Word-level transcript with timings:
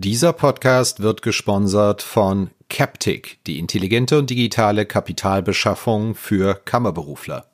Dieser 0.00 0.32
Podcast 0.32 1.00
wird 1.00 1.22
gesponsert 1.22 2.02
von 2.02 2.52
Captic, 2.68 3.40
die 3.48 3.58
intelligente 3.58 4.16
und 4.16 4.30
digitale 4.30 4.86
Kapitalbeschaffung 4.86 6.14
für 6.14 6.54
Kammerberufler. 6.54 7.50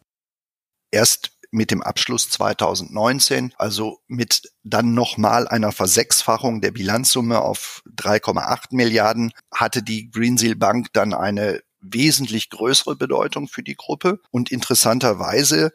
Erst 0.90 1.38
mit 1.52 1.70
dem 1.70 1.82
Abschluss 1.82 2.28
2019, 2.28 3.54
also 3.56 4.00
mit 4.08 4.42
dann 4.62 4.92
nochmal 4.92 5.48
einer 5.48 5.72
Versechsfachung 5.72 6.60
der 6.60 6.72
Bilanzsumme 6.72 7.40
auf 7.40 7.82
3,8 7.96 8.72
Milliarden, 8.72 9.32
hatte 9.50 9.82
die 9.82 10.10
Greensill 10.10 10.54
Bank 10.54 10.88
dann 10.92 11.14
eine 11.14 11.62
wesentlich 11.80 12.50
größere 12.50 12.94
Bedeutung 12.94 13.48
für 13.48 13.62
die 13.62 13.76
Gruppe. 13.76 14.20
Und 14.30 14.52
interessanterweise 14.52 15.72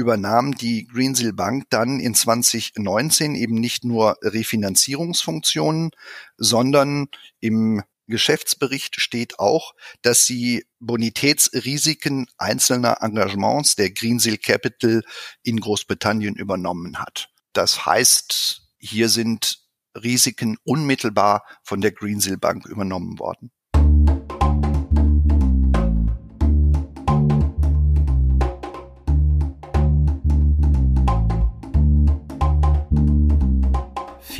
übernahm 0.00 0.54
die 0.54 0.86
Greensill 0.86 1.32
Bank 1.32 1.64
dann 1.70 2.00
in 2.00 2.14
2019 2.14 3.34
eben 3.34 3.54
nicht 3.54 3.84
nur 3.84 4.16
Refinanzierungsfunktionen, 4.22 5.90
sondern 6.36 7.08
im 7.38 7.82
Geschäftsbericht 8.08 9.00
steht 9.00 9.38
auch, 9.38 9.74
dass 10.02 10.26
sie 10.26 10.66
Bonitätsrisiken 10.80 12.26
einzelner 12.38 12.98
Engagements 13.02 13.76
der 13.76 13.92
Greensill 13.92 14.38
Capital 14.38 15.02
in 15.42 15.60
Großbritannien 15.60 16.34
übernommen 16.34 16.98
hat. 16.98 17.28
Das 17.52 17.86
heißt, 17.86 18.62
hier 18.78 19.08
sind 19.08 19.60
Risiken 19.94 20.56
unmittelbar 20.64 21.44
von 21.62 21.80
der 21.80 21.92
Greensill 21.92 22.38
Bank 22.38 22.66
übernommen 22.66 23.18
worden. 23.18 23.52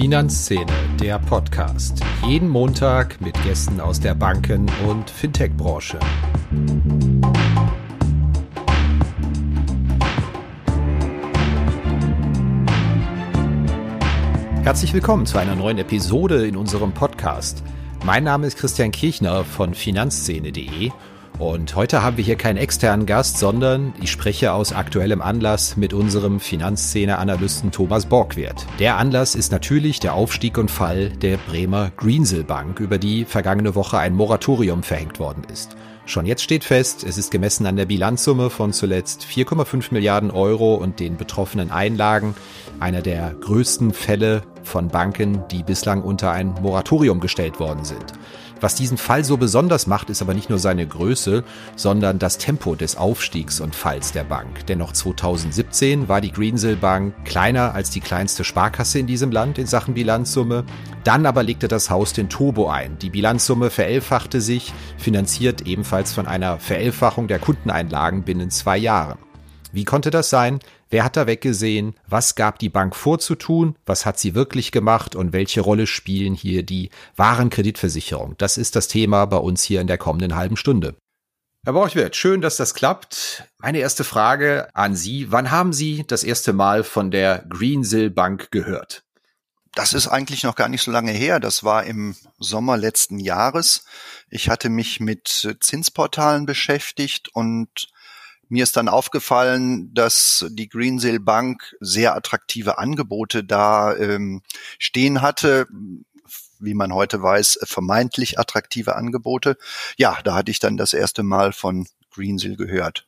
Finanzszene, 0.00 0.64
der 0.98 1.18
Podcast. 1.18 2.02
Jeden 2.26 2.48
Montag 2.48 3.20
mit 3.20 3.34
Gästen 3.44 3.82
aus 3.82 4.00
der 4.00 4.14
Banken- 4.14 4.66
und 4.88 5.10
Fintech-Branche. 5.10 5.98
Herzlich 14.62 14.94
willkommen 14.94 15.26
zu 15.26 15.36
einer 15.36 15.54
neuen 15.54 15.76
Episode 15.76 16.46
in 16.46 16.56
unserem 16.56 16.92
Podcast. 16.92 17.62
Mein 18.02 18.24
Name 18.24 18.46
ist 18.46 18.56
Christian 18.56 18.92
Kirchner 18.92 19.44
von 19.44 19.74
Finanzszene.de 19.74 20.92
und 21.40 21.74
heute 21.74 22.02
haben 22.02 22.18
wir 22.18 22.24
hier 22.24 22.36
keinen 22.36 22.58
externen 22.58 23.06
Gast, 23.06 23.38
sondern 23.38 23.94
ich 24.00 24.10
spreche 24.10 24.52
aus 24.52 24.72
aktuellem 24.72 25.22
Anlass 25.22 25.76
mit 25.76 25.94
unserem 25.94 26.38
Finanzszene-Analysten 26.38 27.72
Thomas 27.72 28.06
Borgwert. 28.06 28.66
Der 28.78 28.98
Anlass 28.98 29.34
ist 29.34 29.50
natürlich 29.50 30.00
der 30.00 30.14
Aufstieg 30.14 30.58
und 30.58 30.70
Fall 30.70 31.08
der 31.08 31.38
Bremer 31.38 31.92
Greensill 31.96 32.44
Bank, 32.44 32.78
über 32.78 32.98
die 32.98 33.24
vergangene 33.24 33.74
Woche 33.74 33.98
ein 33.98 34.14
Moratorium 34.14 34.82
verhängt 34.82 35.18
worden 35.18 35.44
ist. 35.50 35.76
Schon 36.04 36.26
jetzt 36.26 36.42
steht 36.42 36.64
fest, 36.64 37.04
es 37.04 37.16
ist 37.16 37.30
gemessen 37.30 37.66
an 37.66 37.76
der 37.76 37.86
Bilanzsumme 37.86 38.50
von 38.50 38.72
zuletzt 38.72 39.24
4,5 39.24 39.92
Milliarden 39.92 40.30
Euro 40.30 40.74
und 40.74 41.00
den 41.00 41.16
betroffenen 41.16 41.70
Einlagen 41.70 42.34
einer 42.80 43.00
der 43.00 43.32
größten 43.40 43.92
Fälle 43.92 44.42
von 44.62 44.88
Banken, 44.88 45.44
die 45.50 45.62
bislang 45.62 46.02
unter 46.02 46.32
ein 46.32 46.54
Moratorium 46.60 47.20
gestellt 47.20 47.60
worden 47.60 47.84
sind. 47.84 48.12
Was 48.60 48.74
diesen 48.74 48.98
Fall 48.98 49.24
so 49.24 49.38
besonders 49.38 49.86
macht, 49.86 50.10
ist 50.10 50.20
aber 50.20 50.34
nicht 50.34 50.50
nur 50.50 50.58
seine 50.58 50.86
Größe, 50.86 51.44
sondern 51.76 52.18
das 52.18 52.36
Tempo 52.36 52.74
des 52.74 52.96
Aufstiegs 52.96 53.60
und 53.60 53.74
Falls 53.74 54.12
der 54.12 54.24
Bank. 54.24 54.66
Denn 54.66 54.78
noch 54.78 54.92
2017 54.92 56.08
war 56.08 56.20
die 56.20 56.30
Greensill 56.30 56.76
Bank 56.76 57.14
kleiner 57.24 57.74
als 57.74 57.88
die 57.90 58.00
kleinste 58.00 58.44
Sparkasse 58.44 58.98
in 58.98 59.06
diesem 59.06 59.30
Land 59.30 59.56
in 59.56 59.66
Sachen 59.66 59.94
Bilanzsumme. 59.94 60.64
Dann 61.04 61.24
aber 61.24 61.42
legte 61.42 61.68
das 61.68 61.88
Haus 61.88 62.12
den 62.12 62.28
Turbo 62.28 62.68
ein. 62.68 62.98
Die 62.98 63.10
Bilanzsumme 63.10 63.70
verelfachte 63.70 64.42
sich, 64.42 64.74
finanziert 64.98 65.66
ebenfalls 65.66 66.12
von 66.12 66.26
einer 66.26 66.58
Verelfachung 66.58 67.28
der 67.28 67.38
Kundeneinlagen 67.38 68.24
binnen 68.24 68.50
zwei 68.50 68.76
Jahren. 68.76 69.18
Wie 69.72 69.84
konnte 69.84 70.10
das 70.10 70.28
sein? 70.30 70.58
Wer 70.90 71.04
hat 71.04 71.16
da 71.16 71.28
weggesehen? 71.28 71.94
Was 72.08 72.34
gab 72.34 72.58
die 72.58 72.68
Bank 72.68 72.96
vorzutun? 72.96 73.76
Was 73.86 74.06
hat 74.06 74.18
sie 74.18 74.34
wirklich 74.34 74.72
gemacht? 74.72 75.14
Und 75.14 75.32
welche 75.32 75.60
Rolle 75.60 75.86
spielen 75.86 76.34
hier 76.34 76.64
die 76.64 76.90
wahren 77.14 77.48
Kreditversicherung? 77.48 78.34
Das 78.38 78.58
ist 78.58 78.74
das 78.74 78.88
Thema 78.88 79.24
bei 79.26 79.36
uns 79.36 79.62
hier 79.62 79.80
in 79.80 79.86
der 79.86 79.98
kommenden 79.98 80.34
halben 80.34 80.56
Stunde. 80.56 80.96
Herr 81.64 81.74
Borchwert, 81.74 82.16
schön, 82.16 82.40
dass 82.40 82.56
das 82.56 82.74
klappt. 82.74 83.44
Meine 83.58 83.78
erste 83.78 84.02
Frage 84.02 84.68
an 84.74 84.96
Sie. 84.96 85.30
Wann 85.30 85.52
haben 85.52 85.72
Sie 85.72 86.04
das 86.06 86.24
erste 86.24 86.52
Mal 86.52 86.82
von 86.82 87.12
der 87.12 87.44
Greensill 87.48 88.10
Bank 88.10 88.50
gehört? 88.50 89.04
Das 89.74 89.92
ist 89.92 90.08
eigentlich 90.08 90.42
noch 90.42 90.56
gar 90.56 90.68
nicht 90.68 90.82
so 90.82 90.90
lange 90.90 91.12
her. 91.12 91.38
Das 91.38 91.62
war 91.62 91.84
im 91.84 92.16
Sommer 92.38 92.76
letzten 92.76 93.20
Jahres. 93.20 93.84
Ich 94.28 94.48
hatte 94.48 94.68
mich 94.68 94.98
mit 94.98 95.56
Zinsportalen 95.60 96.46
beschäftigt 96.46 97.28
und 97.32 97.88
mir 98.50 98.64
ist 98.64 98.76
dann 98.76 98.88
aufgefallen, 98.88 99.94
dass 99.94 100.44
die 100.50 100.68
Greensill 100.68 101.20
Bank 101.20 101.74
sehr 101.80 102.14
attraktive 102.14 102.78
Angebote 102.78 103.44
da 103.44 103.96
ähm, 103.96 104.42
stehen 104.78 105.22
hatte 105.22 105.66
wie 106.60 106.74
man 106.74 106.92
heute 106.92 107.22
weiß, 107.22 107.60
vermeintlich 107.62 108.38
attraktive 108.38 108.94
Angebote. 108.94 109.56
Ja, 109.96 110.18
da 110.24 110.34
hatte 110.34 110.50
ich 110.50 110.58
dann 110.58 110.76
das 110.76 110.92
erste 110.92 111.22
Mal 111.22 111.52
von 111.52 111.86
Greensill 112.10 112.56
gehört. 112.56 113.06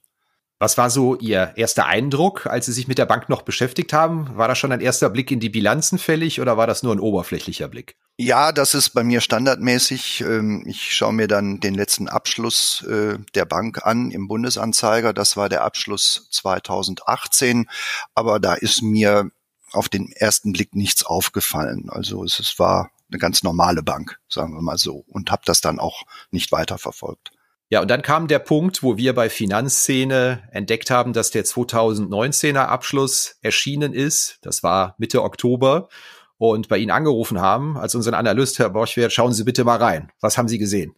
Was 0.63 0.79
war 0.79 0.91
so 0.91 1.17
Ihr 1.17 1.55
erster 1.57 1.87
Eindruck, 1.87 2.47
als 2.47 2.67
Sie 2.67 2.73
sich 2.73 2.87
mit 2.87 2.97
der 2.97 3.05
Bank 3.05 3.29
noch 3.29 3.43
beschäftigt 3.43 3.93
haben? 3.93 4.31
War 4.37 4.47
da 4.47 4.55
schon 4.55 4.71
ein 4.71 4.81
erster 4.81 5.11
Blick 5.11 5.33
in 5.33 5.41
die 5.41 5.49
Bilanzen 5.49 5.99
fällig 5.99 6.41
oder 6.41 6.57
war 6.57 6.69
das 6.69 6.85
nur 6.85 6.95
ein 6.95 7.01
oberflächlicher 7.01 7.67
Blick? 7.67 7.97
Ja, 8.17 8.53
das 8.53 8.75
ist 8.75 8.91
bei 8.91 9.03
mir 9.03 9.21
standardmäßig. 9.21 10.21
Ähm, 10.21 10.63
ich 10.65 10.95
schaue 10.95 11.15
mir 11.15 11.27
dann 11.27 11.59
den 11.59 11.75
letzten 11.75 12.07
Abschluss 12.07 12.85
äh, 12.85 13.19
der 13.35 13.45
Bank 13.45 13.85
an 13.85 14.13
im 14.13 14.29
Bundesanzeiger. 14.29 15.13
Das 15.13 15.37
war 15.37 15.49
der 15.49 15.65
Abschluss 15.65 16.29
2018. 16.31 17.69
Aber 18.15 18.39
da 18.39 18.55
ist 18.55 18.83
mir 18.83 19.33
auf 19.73 19.89
den 19.89 20.13
ersten 20.13 20.53
Blick 20.53 20.77
nichts 20.77 21.05
aufgefallen. 21.05 21.91
Also 21.91 22.23
es 22.23 22.55
war 22.61 22.93
eine 23.11 23.19
ganz 23.19 23.43
normale 23.43 23.83
Bank, 23.83 24.21
sagen 24.29 24.55
wir 24.55 24.63
mal 24.63 24.79
so, 24.79 25.05
und 25.09 25.33
habe 25.33 25.43
das 25.45 25.61
dann 25.61 25.81
auch 25.81 26.05
nicht 26.31 26.53
weiter 26.53 26.79
verfolgt. 26.79 27.33
Ja, 27.73 27.81
und 27.81 27.89
dann 27.89 28.03
kam 28.03 28.29
der 28.29 28.39
Punkt, 28.39 28.83
wo 28.83 28.99
wir 28.99 29.15
bei 29.15 29.31
Finanzszene 29.31 30.47
entdeckt 30.51 30.91
haben, 30.91 31.15
dass 31.15 31.31
der 31.31 31.47
2019er 31.47 32.67
Abschluss 32.67 33.37
erschienen 33.41 33.95
ist. 33.95 34.37
Das 34.43 34.63
war 34.63 34.95
Mitte 34.99 35.23
Oktober. 35.23 35.89
Und 36.37 36.69
bei 36.69 36.77
Ihnen 36.77 36.91
angerufen 36.91 37.41
haben, 37.41 37.79
als 37.79 37.95
unseren 37.95 38.13
Analyst, 38.13 38.59
Herr 38.59 38.69
Borchwert, 38.69 39.11
schauen 39.11 39.33
Sie 39.33 39.45
bitte 39.45 39.65
mal 39.65 39.79
rein. 39.79 40.13
Was 40.21 40.37
haben 40.37 40.49
Sie 40.49 40.59
gesehen? 40.59 40.95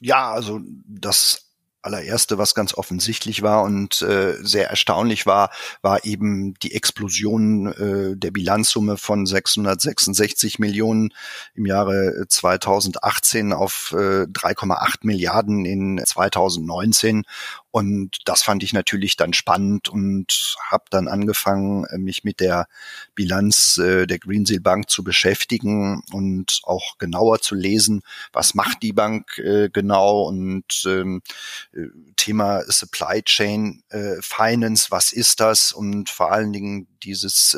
Ja, 0.00 0.32
also 0.32 0.58
das 0.88 1.51
allererste, 1.82 2.38
was 2.38 2.54
ganz 2.54 2.74
offensichtlich 2.74 3.42
war 3.42 3.62
und 3.62 4.02
äh, 4.02 4.34
sehr 4.42 4.70
erstaunlich 4.70 5.26
war, 5.26 5.50
war 5.82 6.04
eben 6.04 6.54
die 6.54 6.74
Explosion 6.74 7.66
äh, 7.72 8.16
der 8.16 8.30
Bilanzsumme 8.30 8.96
von 8.96 9.26
666 9.26 10.58
Millionen 10.58 11.12
im 11.54 11.66
Jahre 11.66 12.24
2018 12.28 13.52
auf 13.52 13.92
äh, 13.92 14.24
3,8 14.24 14.98
Milliarden 15.02 15.64
in 15.64 16.00
2019 16.04 17.24
und 17.72 18.18
das 18.26 18.42
fand 18.42 18.62
ich 18.62 18.74
natürlich 18.74 19.16
dann 19.16 19.32
spannend 19.32 19.88
und 19.88 20.56
habe 20.70 20.84
dann 20.90 21.08
angefangen, 21.08 21.86
äh, 21.86 21.96
mich 21.96 22.22
mit 22.22 22.38
der 22.38 22.68
Bilanz 23.14 23.78
äh, 23.78 24.06
der 24.06 24.18
Greensill 24.18 24.60
Bank 24.60 24.90
zu 24.90 25.02
beschäftigen 25.02 26.02
und 26.12 26.60
auch 26.64 26.98
genauer 26.98 27.40
zu 27.40 27.54
lesen, 27.54 28.02
was 28.30 28.52
macht 28.52 28.82
die 28.82 28.92
Bank 28.92 29.38
äh, 29.38 29.70
genau 29.72 30.24
und 30.24 30.84
ähm, 30.84 31.22
äh, 31.72 31.86
Thema 32.16 32.60
Supply 32.70 33.22
Chain 33.22 33.82
Finance, 34.20 34.90
was 34.90 35.12
ist 35.12 35.40
das 35.40 35.72
und 35.72 36.08
vor 36.08 36.30
allen 36.30 36.52
Dingen 36.52 36.86
dieses 37.02 37.56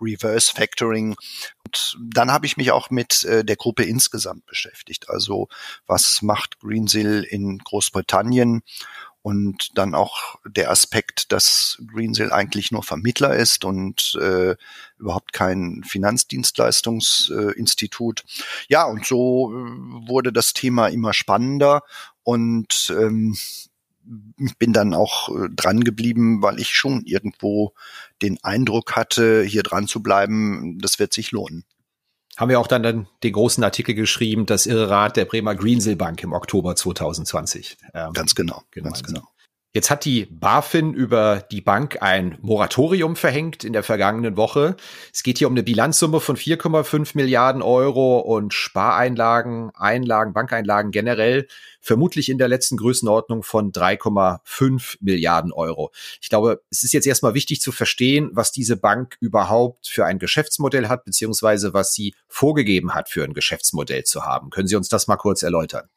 Reverse 0.00 0.52
Factoring. 0.52 1.16
Und 1.64 1.98
dann 2.00 2.30
habe 2.30 2.46
ich 2.46 2.56
mich 2.56 2.72
auch 2.72 2.90
mit 2.90 3.26
der 3.26 3.56
Gruppe 3.56 3.84
insgesamt 3.84 4.44
beschäftigt. 4.46 5.08
Also 5.08 5.48
was 5.86 6.20
macht 6.20 6.60
Greensill 6.60 7.24
in 7.24 7.58
Großbritannien? 7.58 8.62
Und 9.26 9.76
dann 9.76 9.94
auch 9.96 10.38
der 10.46 10.70
Aspekt, 10.70 11.32
dass 11.32 11.82
Greensill 11.92 12.30
eigentlich 12.30 12.70
nur 12.70 12.84
Vermittler 12.84 13.34
ist 13.34 13.64
und 13.64 14.16
äh, 14.22 14.54
überhaupt 15.00 15.32
kein 15.32 15.82
Finanzdienstleistungsinstitut. 15.84 18.20
Äh, 18.20 18.24
ja, 18.68 18.84
und 18.84 19.04
so 19.04 19.52
äh, 19.52 19.56
wurde 20.06 20.32
das 20.32 20.52
Thema 20.52 20.86
immer 20.86 21.12
spannender 21.12 21.82
und 22.22 22.94
ähm, 22.96 23.36
bin 24.60 24.72
dann 24.72 24.94
auch 24.94 25.28
äh, 25.30 25.48
dran 25.50 25.82
geblieben, 25.82 26.40
weil 26.40 26.60
ich 26.60 26.76
schon 26.76 27.02
irgendwo 27.04 27.74
den 28.22 28.38
Eindruck 28.44 28.94
hatte, 28.94 29.42
hier 29.42 29.64
dran 29.64 29.88
zu 29.88 30.04
bleiben, 30.04 30.78
das 30.78 31.00
wird 31.00 31.12
sich 31.12 31.32
lohnen 31.32 31.64
haben 32.36 32.48
wir 32.48 32.60
auch 32.60 32.66
dann, 32.66 32.82
dann 32.82 33.08
den 33.22 33.32
großen 33.32 33.62
Artikel 33.64 33.94
geschrieben, 33.94 34.46
das 34.46 34.66
Irre 34.66 34.90
Rad 34.90 35.16
der 35.16 35.24
Bremer 35.24 35.54
Greensill 35.54 35.96
Bank 35.96 36.22
im 36.22 36.32
Oktober 36.32 36.76
2020. 36.76 37.78
Ähm, 37.94 38.12
ganz 38.12 38.34
genau, 38.34 38.62
ganz 38.72 39.02
genau. 39.02 39.22
Jetzt 39.76 39.90
hat 39.90 40.06
die 40.06 40.24
BaFin 40.24 40.94
über 40.94 41.44
die 41.50 41.60
Bank 41.60 42.00
ein 42.00 42.38
Moratorium 42.40 43.14
verhängt 43.14 43.62
in 43.62 43.74
der 43.74 43.82
vergangenen 43.82 44.38
Woche. 44.38 44.74
Es 45.12 45.22
geht 45.22 45.36
hier 45.36 45.48
um 45.48 45.52
eine 45.52 45.62
Bilanzsumme 45.62 46.20
von 46.20 46.38
4,5 46.38 47.10
Milliarden 47.12 47.60
Euro 47.60 48.20
und 48.20 48.54
Spareinlagen, 48.54 49.70
Einlagen, 49.74 50.32
Bankeinlagen 50.32 50.92
generell 50.92 51.46
vermutlich 51.82 52.30
in 52.30 52.38
der 52.38 52.48
letzten 52.48 52.78
Größenordnung 52.78 53.42
von 53.42 53.70
3,5 53.70 54.96
Milliarden 55.00 55.52
Euro. 55.52 55.92
Ich 56.22 56.30
glaube, 56.30 56.62
es 56.70 56.82
ist 56.82 56.94
jetzt 56.94 57.06
erstmal 57.06 57.34
wichtig 57.34 57.60
zu 57.60 57.70
verstehen, 57.70 58.30
was 58.32 58.52
diese 58.52 58.78
Bank 58.78 59.18
überhaupt 59.20 59.88
für 59.88 60.06
ein 60.06 60.18
Geschäftsmodell 60.18 60.88
hat, 60.88 61.04
beziehungsweise 61.04 61.74
was 61.74 61.92
sie 61.92 62.14
vorgegeben 62.28 62.94
hat, 62.94 63.10
für 63.10 63.24
ein 63.24 63.34
Geschäftsmodell 63.34 64.04
zu 64.04 64.24
haben. 64.24 64.48
Können 64.48 64.68
Sie 64.68 64.76
uns 64.76 64.88
das 64.88 65.06
mal 65.06 65.16
kurz 65.16 65.42
erläutern? 65.42 65.90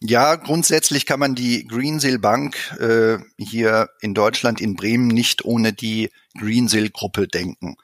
Ja, 0.00 0.34
grundsätzlich 0.36 1.06
kann 1.06 1.20
man 1.20 1.34
die 1.34 1.66
Greensill 1.66 2.18
Bank 2.18 2.56
äh, 2.78 3.18
hier 3.38 3.90
in 4.00 4.14
Deutschland 4.14 4.60
in 4.60 4.74
Bremen 4.74 5.08
nicht 5.08 5.44
ohne 5.44 5.72
die 5.72 6.10
Greensill 6.38 6.90
Gruppe 6.90 7.28
denken. 7.28 7.76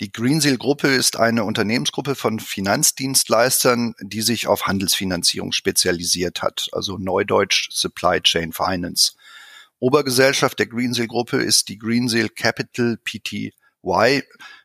Die 0.00 0.12
Greensill 0.12 0.58
Gruppe 0.58 0.88
ist 0.88 1.16
eine 1.16 1.42
Unternehmensgruppe 1.42 2.14
von 2.14 2.38
Finanzdienstleistern, 2.38 3.94
die 4.00 4.22
sich 4.22 4.46
auf 4.46 4.66
Handelsfinanzierung 4.66 5.50
spezialisiert 5.50 6.42
hat, 6.42 6.68
also 6.70 6.98
neudeutsch 6.98 7.68
Supply 7.72 8.20
Chain 8.20 8.52
Finance. 8.52 9.14
Obergesellschaft 9.80 10.58
der 10.58 10.66
Greensill 10.66 11.08
Gruppe 11.08 11.38
ist 11.38 11.68
die 11.68 11.78
Greensill 11.78 12.28
Capital 12.28 12.96
Pty 13.02 13.52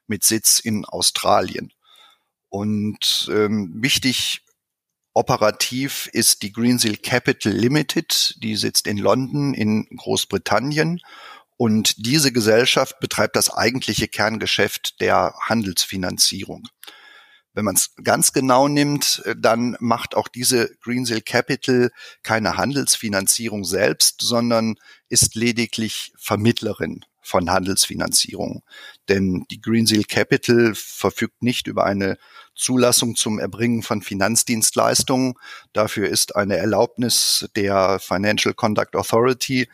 mit 0.08 0.24
Sitz 0.24 0.60
in 0.60 0.86
Australien. 0.86 1.72
Und 2.50 3.30
ähm, 3.32 3.72
wichtig 3.82 4.44
Operativ 5.14 6.10
ist 6.12 6.42
die 6.42 6.52
Greensill 6.52 6.98
Capital 6.98 7.54
Limited, 7.54 8.36
die 8.42 8.56
sitzt 8.56 8.88
in 8.88 8.98
London 8.98 9.54
in 9.54 9.86
Großbritannien 9.96 11.02
und 11.58 12.06
diese 12.06 12.32
Gesellschaft 12.32 13.00
betreibt 13.00 13.36
das 13.36 13.52
eigentliche 13.52 14.08
Kerngeschäft 14.08 15.00
der 15.02 15.36
Handelsfinanzierung. 15.42 16.68
Wenn 17.54 17.66
man 17.66 17.76
es 17.76 17.94
ganz 18.04 18.34
genau 18.34 18.68
nimmt, 18.68 19.22
dann 19.38 19.78
macht 19.80 20.16
auch 20.16 20.28
diese 20.28 20.76
Greensill 20.82 21.22
Capital 21.22 21.92
keine 22.24 22.58
Handelsfinanzierung 22.58 23.64
selbst, 23.64 24.22
sondern 24.22 24.76
ist 25.10 25.36
lediglich 25.36 26.12
Vermittlerin 26.18 27.06
von 27.22 27.52
Handelsfinanzierung. 27.52 28.64
Denn 29.08 29.46
die 29.52 29.62
Greensill 29.62 30.04
Capital 30.06 30.74
verfügt 30.76 31.44
nicht 31.44 31.68
über 31.68 31.86
eine 31.86 32.18
Zulassung 32.56 33.16
zum 33.16 33.40
Erbringen 33.40 33.82
von 33.84 34.02
Finanzdienstleistungen. 34.02 35.34
Dafür 35.74 36.10
ist 36.10 36.36
eine 36.36 36.58
Erlaubnis 36.58 37.50
der 37.56 38.00
Financial 38.00 38.54
Conduct 38.54 38.96
Authority 38.96 39.68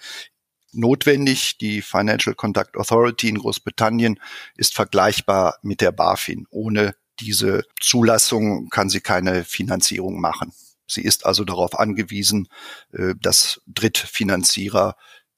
notwendig. 0.72 1.58
Die 1.58 1.82
Financial 1.82 2.36
Conduct 2.36 2.78
Authority 2.78 3.30
in 3.30 3.40
Großbritannien 3.40 4.20
ist 4.56 4.76
vergleichbar 4.76 5.58
mit 5.62 5.82
der 5.82 5.92
BaFin. 5.92 6.46
Ohne 6.50 6.96
diese 7.20 7.66
Zulassung 7.82 8.70
kann 8.70 8.90
sie 8.90 9.02
keine 9.02 9.44
Finanzierung 9.44 10.20
machen. 10.20 10.54
Sie 10.88 11.04
ist 11.04 11.26
also 11.26 11.44
darauf 11.44 11.78
angewiesen, 11.78 12.48
äh, 12.94 13.14
dass 13.20 13.62
Drittfinanzierer 13.68 14.96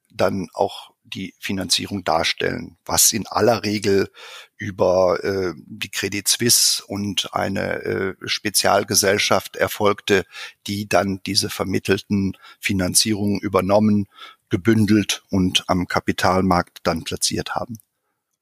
dann 0.10 0.48
auch 0.54 0.91
die 1.13 1.34
Finanzierung 1.40 2.04
darstellen, 2.04 2.78
was 2.86 3.12
in 3.12 3.28
aller 3.28 3.63
Regel 3.63 4.10
über 4.58 5.24
äh, 5.24 5.54
die 5.58 5.90
Credit 5.90 6.28
Suisse 6.28 6.84
und 6.86 7.34
eine 7.34 7.84
äh, 7.84 8.16
Spezialgesellschaft 8.25 9.56
erfolgte, 9.56 10.25
die 10.68 10.88
dann 10.88 11.22
diese 11.25 11.50
vermittelten 11.50 12.38
Finanzierungen 12.60 13.40
übernommen, 13.40 14.08
gebündelt 14.50 15.24
und 15.30 15.63
am 15.68 15.88
Kapitalmarkt 15.88 16.80
dann 16.84 17.04
platziert 17.04 17.56
haben. 17.56 17.80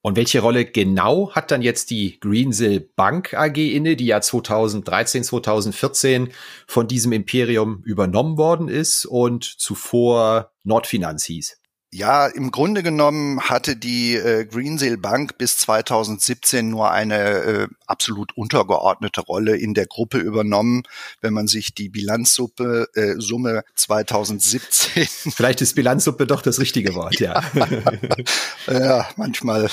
Und 0.01 0.15
welche 0.15 0.39
Rolle 0.39 0.65
genau 0.65 1.31
hat 1.31 1.51
dann 1.51 1.61
jetzt 1.61 1.89
die 1.89 2.19
Greensill 2.21 2.79
Bank 2.79 3.33
AG 3.33 3.57
inne, 3.57 3.97
die 3.97 4.05
ja 4.05 4.21
2013, 4.21 5.25
2014 5.25 6.29
von 6.67 6.87
diesem 6.87 7.11
Imperium 7.11 7.83
übernommen 7.83 8.37
worden 8.37 8.69
ist 8.69 9.05
und 9.05 9.43
zuvor 9.43 10.53
Nordfinanz 10.63 11.25
hieß? 11.25 11.58
Ja, 11.91 12.27
im 12.27 12.51
Grunde 12.51 12.83
genommen 12.83 13.41
hatte 13.41 13.75
die 13.75 14.15
äh, 14.15 14.45
Greensill 14.45 14.97
Bank 14.97 15.39
bis 15.39 15.57
2017 15.57 16.69
nur 16.69 16.91
eine 16.91 17.17
äh, 17.17 17.67
absolut 17.87 18.37
untergeordnete 18.37 19.21
Rolle 19.21 19.57
in 19.57 19.73
der 19.73 19.87
Gruppe 19.87 20.19
übernommen. 20.19 20.83
Wenn 21.21 21.33
man 21.33 21.47
sich 21.47 21.73
die 21.73 21.89
Bilanzsuppe 21.89 22.89
äh, 22.93 23.15
Summe 23.17 23.63
2017 23.73 25.07
Vielleicht 25.35 25.61
ist 25.61 25.73
Bilanzsuppe 25.73 26.27
doch 26.27 26.43
das 26.43 26.59
richtige 26.59 26.93
Wort, 26.93 27.19
ja. 27.19 27.43
Ja, 27.55 27.67
ja 28.79 29.09
manchmal. 29.15 29.71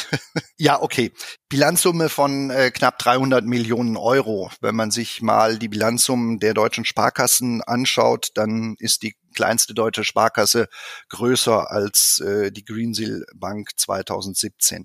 ja, 0.56 0.80
okay. 0.80 1.12
Bilanzsumme 1.50 2.08
von 2.08 2.50
äh, 2.50 2.70
knapp 2.70 2.98
300 2.98 3.44
Millionen 3.44 3.98
Euro. 3.98 4.50
Wenn 4.62 4.74
man 4.74 4.90
sich 4.90 5.20
mal 5.20 5.58
die 5.58 5.68
Bilanzsummen 5.68 6.38
der 6.38 6.54
deutschen 6.54 6.86
Sparkassen 6.86 7.62
anschaut, 7.62 8.30
dann 8.34 8.76
ist 8.78 9.02
die 9.02 9.16
kleinste 9.36 9.74
deutsche 9.74 10.02
Sparkasse 10.02 10.66
größer 11.10 11.70
als 11.70 12.18
äh, 12.18 12.50
die 12.50 12.64
Greensill 12.64 13.24
Bank 13.36 13.70
2017. 13.76 14.84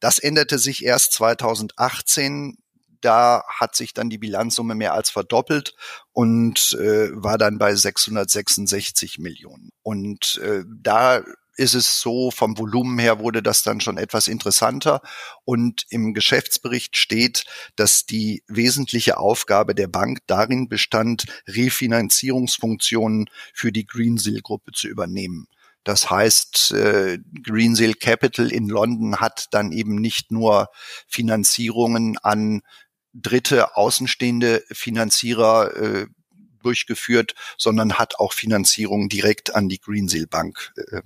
Das 0.00 0.18
änderte 0.18 0.58
sich 0.58 0.84
erst 0.84 1.12
2018. 1.14 2.58
Da 3.00 3.44
hat 3.48 3.76
sich 3.76 3.94
dann 3.94 4.10
die 4.10 4.18
Bilanzsumme 4.18 4.74
mehr 4.74 4.94
als 4.94 5.10
verdoppelt 5.10 5.74
und 6.12 6.74
äh, 6.74 7.10
war 7.12 7.38
dann 7.38 7.58
bei 7.58 7.74
666 7.74 9.18
Millionen. 9.18 9.70
Und 9.82 10.38
äh, 10.42 10.64
da 10.66 11.22
ist 11.56 11.74
es 11.74 12.00
so, 12.00 12.30
vom 12.30 12.58
Volumen 12.58 12.98
her 12.98 13.18
wurde 13.18 13.42
das 13.42 13.62
dann 13.62 13.80
schon 13.80 13.96
etwas 13.96 14.28
interessanter. 14.28 15.00
Und 15.44 15.86
im 15.90 16.14
Geschäftsbericht 16.14 16.96
steht, 16.96 17.44
dass 17.76 18.06
die 18.06 18.42
wesentliche 18.46 19.18
Aufgabe 19.18 19.74
der 19.74 19.88
Bank 19.88 20.20
darin 20.26 20.68
bestand, 20.68 21.24
Refinanzierungsfunktionen 21.46 23.30
für 23.52 23.72
die 23.72 23.86
Greensill-Gruppe 23.86 24.72
zu 24.72 24.88
übernehmen. 24.88 25.46
Das 25.84 26.08
heißt, 26.08 26.72
äh, 26.72 27.18
Greensill 27.42 27.94
Capital 27.94 28.50
in 28.50 28.68
London 28.68 29.20
hat 29.20 29.48
dann 29.50 29.70
eben 29.70 29.96
nicht 29.96 30.30
nur 30.30 30.70
Finanzierungen 31.06 32.16
an 32.18 32.62
dritte 33.12 33.76
außenstehende 33.76 34.64
Finanzierer 34.70 35.76
äh, 35.76 36.06
durchgeführt, 36.62 37.34
sondern 37.58 37.94
hat 37.94 38.18
auch 38.18 38.32
Finanzierungen 38.32 39.10
direkt 39.10 39.54
an 39.54 39.68
die 39.68 39.78
Greensill 39.78 40.26
Bank 40.26 40.72
äh, 40.76 41.02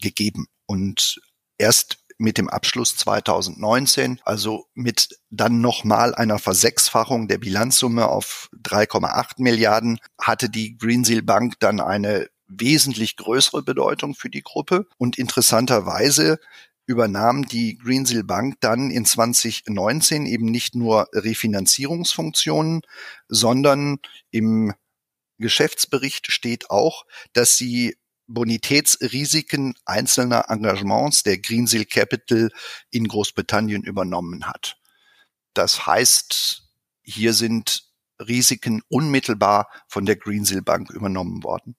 gegeben. 0.00 0.46
Und 0.66 1.20
erst 1.58 1.98
mit 2.18 2.36
dem 2.36 2.50
Abschluss 2.50 2.96
2019, 2.96 4.20
also 4.24 4.66
mit 4.74 5.08
dann 5.30 5.60
nochmal 5.60 6.14
einer 6.14 6.38
Versechsfachung 6.38 7.28
der 7.28 7.38
Bilanzsumme 7.38 8.08
auf 8.08 8.50
3,8 8.62 9.34
Milliarden, 9.38 9.98
hatte 10.20 10.50
die 10.50 10.76
Greensill 10.76 11.22
Bank 11.22 11.54
dann 11.60 11.80
eine 11.80 12.28
wesentlich 12.46 13.16
größere 13.16 13.62
Bedeutung 13.62 14.14
für 14.14 14.28
die 14.28 14.42
Gruppe. 14.42 14.86
Und 14.98 15.18
interessanterweise 15.18 16.38
übernahm 16.86 17.46
die 17.46 17.78
Greensill 17.78 18.24
Bank 18.24 18.56
dann 18.60 18.90
in 18.90 19.04
2019 19.06 20.26
eben 20.26 20.46
nicht 20.46 20.74
nur 20.74 21.08
Refinanzierungsfunktionen, 21.14 22.82
sondern 23.28 23.98
im 24.30 24.74
Geschäftsbericht 25.38 26.30
steht 26.30 26.68
auch, 26.68 27.06
dass 27.32 27.56
sie 27.56 27.96
Bonitätsrisiken 28.32 29.74
einzelner 29.84 30.46
Engagements 30.48 31.22
der 31.22 31.38
Greensill 31.38 31.84
Capital 31.84 32.50
in 32.90 33.08
Großbritannien 33.08 33.82
übernommen 33.82 34.46
hat. 34.46 34.76
Das 35.54 35.86
heißt, 35.86 36.62
hier 37.02 37.34
sind 37.34 37.84
Risiken 38.20 38.82
unmittelbar 38.88 39.68
von 39.88 40.06
der 40.06 40.16
Greensill 40.16 40.62
Bank 40.62 40.90
übernommen 40.90 41.42
worden. 41.42 41.76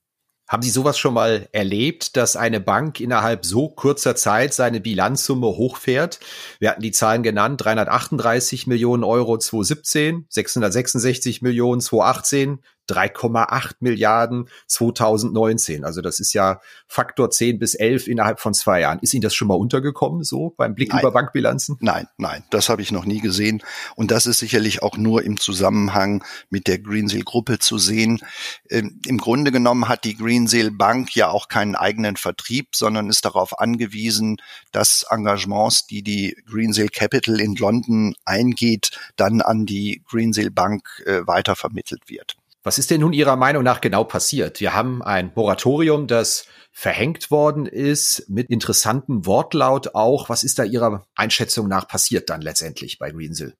Haben 0.48 0.62
Sie 0.62 0.70
sowas 0.70 0.98
schon 0.98 1.14
mal 1.14 1.48
erlebt, 1.52 2.14
dass 2.16 2.36
eine 2.36 2.60
Bank 2.60 3.00
innerhalb 3.00 3.46
so 3.46 3.70
kurzer 3.70 4.16
Zeit 4.16 4.52
seine 4.52 4.80
Bilanzsumme 4.80 5.46
hochfährt? 5.46 6.20
Wir 6.58 6.68
hatten 6.68 6.82
die 6.82 6.90
Zahlen 6.90 7.22
genannt, 7.22 7.62
338 7.62 8.66
Millionen 8.66 9.02
Euro 9.02 9.38
2017, 9.38 10.26
666 10.28 11.40
Millionen 11.40 11.80
2018, 11.80 12.58
3,8 12.88 13.76
Milliarden 13.80 14.48
2019. 14.66 15.84
Also 15.84 16.00
das 16.00 16.20
ist 16.20 16.32
ja 16.32 16.60
Faktor 16.86 17.30
10 17.30 17.58
bis 17.58 17.74
11 17.74 18.08
innerhalb 18.08 18.40
von 18.40 18.54
zwei 18.54 18.80
Jahren. 18.80 18.98
Ist 19.00 19.14
Ihnen 19.14 19.22
das 19.22 19.34
schon 19.34 19.48
mal 19.48 19.54
untergekommen, 19.54 20.24
so 20.24 20.54
beim 20.56 20.74
Blick 20.74 20.90
nein. 20.90 21.00
über 21.00 21.12
Bankbilanzen? 21.12 21.76
Nein, 21.80 22.08
nein, 22.18 22.44
das 22.50 22.68
habe 22.68 22.82
ich 22.82 22.92
noch 22.92 23.04
nie 23.04 23.20
gesehen. 23.20 23.62
Und 23.96 24.10
das 24.10 24.26
ist 24.26 24.38
sicherlich 24.38 24.82
auch 24.82 24.96
nur 24.96 25.22
im 25.22 25.38
Zusammenhang 25.38 26.24
mit 26.50 26.66
der 26.66 26.78
Greensill-Gruppe 26.78 27.58
zu 27.58 27.78
sehen. 27.78 28.20
Ähm, 28.68 29.00
Im 29.06 29.18
Grunde 29.18 29.52
genommen 29.52 29.88
hat 29.88 30.04
die 30.04 30.16
Greensill 30.16 30.70
Bank 30.70 31.14
ja 31.14 31.28
auch 31.28 31.48
keinen 31.48 31.76
eigenen 31.76 32.16
Vertrieb, 32.16 32.74
sondern 32.74 33.08
ist 33.08 33.24
darauf 33.24 33.58
angewiesen, 33.60 34.38
dass 34.72 35.04
Engagements, 35.10 35.86
die 35.86 36.02
die 36.02 36.36
Greensill 36.46 36.88
Capital 36.88 37.40
in 37.40 37.54
London 37.56 38.14
eingeht, 38.24 38.90
dann 39.16 39.40
an 39.40 39.66
die 39.66 40.02
Greensill 40.08 40.50
Bank 40.50 41.02
äh, 41.06 41.26
weitervermittelt 41.26 42.08
wird. 42.08 42.36
Was 42.62 42.78
ist 42.78 42.90
denn 42.90 43.00
nun 43.00 43.12
Ihrer 43.12 43.36
Meinung 43.36 43.64
nach 43.64 43.80
genau 43.80 44.04
passiert? 44.04 44.60
Wir 44.60 44.72
haben 44.72 45.02
ein 45.02 45.32
Moratorium, 45.34 46.06
das 46.06 46.46
verhängt 46.70 47.30
worden 47.30 47.66
ist, 47.66 48.28
mit 48.28 48.50
interessantem 48.50 49.26
Wortlaut 49.26 49.94
auch. 49.94 50.28
Was 50.28 50.44
ist 50.44 50.58
da 50.58 50.64
Ihrer 50.64 51.04
Einschätzung 51.16 51.68
nach 51.68 51.88
passiert 51.88 52.30
dann 52.30 52.40
letztendlich 52.40 52.98
bei 52.98 53.10
Greensill? 53.10 53.54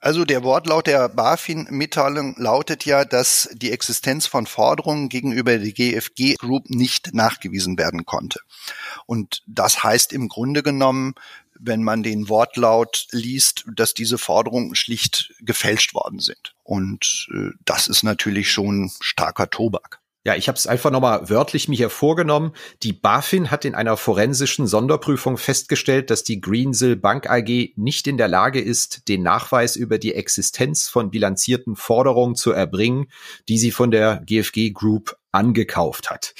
Also 0.00 0.24
der 0.24 0.44
Wortlaut 0.44 0.86
der 0.86 1.08
BaFin-Mitteilung 1.08 2.36
lautet 2.38 2.84
ja, 2.84 3.04
dass 3.04 3.48
die 3.52 3.72
Existenz 3.72 4.26
von 4.26 4.46
Forderungen 4.46 5.08
gegenüber 5.08 5.58
der 5.58 5.72
GFG 5.72 6.36
Group 6.36 6.70
nicht 6.70 7.14
nachgewiesen 7.14 7.76
werden 7.78 8.06
konnte. 8.06 8.38
Und 9.06 9.42
das 9.46 9.82
heißt 9.82 10.12
im 10.12 10.28
Grunde 10.28 10.62
genommen, 10.62 11.14
wenn 11.60 11.82
man 11.82 12.02
den 12.02 12.28
Wortlaut 12.28 13.06
liest, 13.10 13.64
dass 13.74 13.94
diese 13.94 14.18
Forderungen 14.18 14.74
schlicht 14.74 15.32
gefälscht 15.40 15.94
worden 15.94 16.20
sind. 16.20 16.54
Und 16.62 17.28
äh, 17.32 17.50
das 17.64 17.88
ist 17.88 18.02
natürlich 18.02 18.50
schon 18.50 18.90
starker 19.00 19.50
Tobak. 19.50 20.00
Ja, 20.24 20.34
ich 20.34 20.48
habe 20.48 20.56
es 20.56 20.66
einfach 20.66 20.90
nochmal 20.90 21.30
wörtlich 21.30 21.68
mir 21.68 21.76
hier 21.76 21.88
vorgenommen. 21.88 22.52
Die 22.82 22.92
BaFin 22.92 23.50
hat 23.50 23.64
in 23.64 23.74
einer 23.74 23.96
forensischen 23.96 24.66
Sonderprüfung 24.66 25.38
festgestellt, 25.38 26.10
dass 26.10 26.22
die 26.22 26.40
Greensill 26.40 26.96
Bank 26.96 27.30
AG 27.30 27.70
nicht 27.76 28.06
in 28.06 28.18
der 28.18 28.28
Lage 28.28 28.60
ist, 28.60 29.08
den 29.08 29.22
Nachweis 29.22 29.74
über 29.74 29.96
die 29.96 30.14
Existenz 30.14 30.88
von 30.88 31.10
bilanzierten 31.10 31.76
Forderungen 31.76 32.34
zu 32.34 32.50
erbringen, 32.52 33.06
die 33.48 33.58
sie 33.58 33.70
von 33.70 33.90
der 33.90 34.20
GFG 34.26 34.72
Group 34.72 35.16
angekauft 35.32 36.10
hat. 36.10 36.34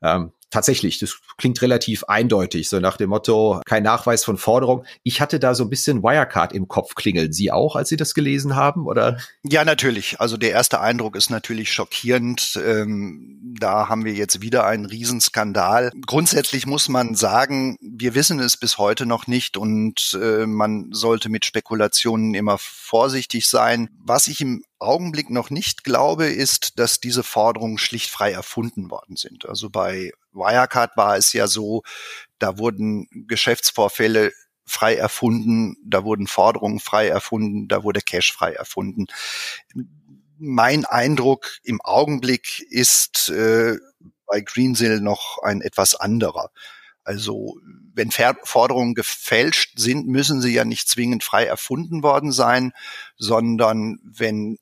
Ähm, 0.00 0.32
tatsächlich, 0.56 0.98
das 0.98 1.18
klingt 1.36 1.60
relativ 1.60 2.04
eindeutig, 2.04 2.70
so 2.70 2.80
nach 2.80 2.96
dem 2.96 3.10
Motto, 3.10 3.60
kein 3.66 3.82
Nachweis 3.82 4.24
von 4.24 4.38
Forderung. 4.38 4.86
Ich 5.02 5.20
hatte 5.20 5.38
da 5.38 5.54
so 5.54 5.64
ein 5.64 5.68
bisschen 5.68 6.02
Wirecard 6.02 6.54
im 6.54 6.66
Kopf 6.66 6.94
klingeln. 6.94 7.34
Sie 7.34 7.52
auch, 7.52 7.76
als 7.76 7.90
Sie 7.90 7.98
das 7.98 8.14
gelesen 8.14 8.56
haben, 8.56 8.86
oder? 8.86 9.18
Ja, 9.42 9.66
natürlich. 9.66 10.18
Also 10.18 10.38
der 10.38 10.52
erste 10.52 10.80
Eindruck 10.80 11.14
ist 11.14 11.28
natürlich 11.28 11.70
schockierend. 11.70 12.58
Ähm, 12.64 13.54
da 13.60 13.90
haben 13.90 14.06
wir 14.06 14.14
jetzt 14.14 14.40
wieder 14.40 14.64
einen 14.64 14.86
Riesenskandal. 14.86 15.92
Grundsätzlich 16.06 16.66
muss 16.66 16.88
man 16.88 17.16
sagen, 17.16 17.76
wir 17.82 18.14
wissen 18.14 18.40
es 18.40 18.56
bis 18.56 18.78
heute 18.78 19.04
noch 19.04 19.26
nicht 19.26 19.58
und 19.58 20.18
äh, 20.18 20.46
man 20.46 20.88
sollte 20.92 21.28
mit 21.28 21.44
Spekulationen 21.44 22.32
immer 22.32 22.56
vorsichtig 22.58 23.46
sein. 23.46 23.90
Was 24.02 24.26
ich 24.26 24.40
im 24.40 24.62
Augenblick 24.78 25.30
noch 25.30 25.50
nicht 25.50 25.84
glaube, 25.84 26.26
ist, 26.26 26.78
dass 26.78 27.00
diese 27.00 27.22
Forderungen 27.22 27.78
schlicht 27.78 28.10
frei 28.10 28.32
erfunden 28.32 28.90
worden 28.90 29.16
sind. 29.16 29.46
Also 29.46 29.70
bei 29.70 30.12
Wirecard 30.36 30.96
war 30.96 31.16
es 31.16 31.32
ja 31.32 31.46
so, 31.46 31.82
da 32.38 32.58
wurden 32.58 33.08
Geschäftsvorfälle 33.26 34.32
frei 34.64 34.96
erfunden, 34.96 35.76
da 35.84 36.04
wurden 36.04 36.26
Forderungen 36.26 36.80
frei 36.80 37.08
erfunden, 37.08 37.68
da 37.68 37.84
wurde 37.84 38.00
Cash 38.00 38.32
frei 38.32 38.52
erfunden. 38.52 39.06
Mein 40.38 40.84
Eindruck 40.84 41.48
im 41.62 41.80
Augenblick 41.80 42.60
ist 42.68 43.30
äh, 43.30 43.78
bei 44.26 44.40
Greensill 44.40 45.00
noch 45.00 45.38
ein 45.42 45.62
etwas 45.62 45.94
anderer. 45.94 46.50
Also 47.04 47.56
wenn 47.94 48.10
Forderungen 48.10 48.94
gefälscht 48.94 49.78
sind, 49.78 50.08
müssen 50.08 50.42
sie 50.42 50.52
ja 50.52 50.64
nicht 50.64 50.88
zwingend 50.88 51.22
frei 51.22 51.44
erfunden 51.46 52.02
worden 52.02 52.32
sein, 52.32 52.72
sondern 53.16 54.00
wenn 54.02 54.58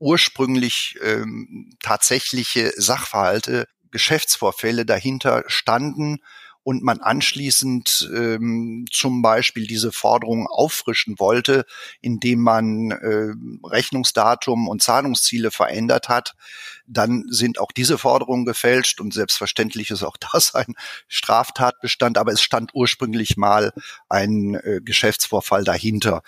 ursprünglich 0.00 0.98
ähm, 1.02 1.76
tatsächliche 1.80 2.72
Sachverhalte, 2.76 3.68
Geschäftsvorfälle 3.92 4.84
dahinter 4.84 5.44
standen 5.46 6.18
und 6.64 6.82
man 6.82 7.00
anschließend 7.00 8.08
ähm, 8.14 8.86
zum 8.90 9.22
Beispiel 9.22 9.66
diese 9.66 9.90
Forderungen 9.90 10.46
auffrischen 10.46 11.18
wollte, 11.18 11.64
indem 12.00 12.40
man 12.40 12.92
äh, 12.92 13.34
Rechnungsdatum 13.66 14.68
und 14.68 14.82
Zahlungsziele 14.82 15.50
verändert 15.50 16.08
hat, 16.08 16.34
dann 16.86 17.24
sind 17.28 17.58
auch 17.58 17.72
diese 17.72 17.98
Forderungen 17.98 18.44
gefälscht 18.44 19.00
und 19.00 19.12
selbstverständlich 19.12 19.90
ist 19.90 20.02
auch 20.02 20.16
das 20.32 20.54
ein 20.54 20.74
Straftatbestand, 21.08 22.16
aber 22.18 22.32
es 22.32 22.42
stand 22.42 22.70
ursprünglich 22.74 23.36
mal 23.36 23.72
ein 24.08 24.54
äh, 24.54 24.80
Geschäftsvorfall 24.82 25.64
dahinter 25.64 26.22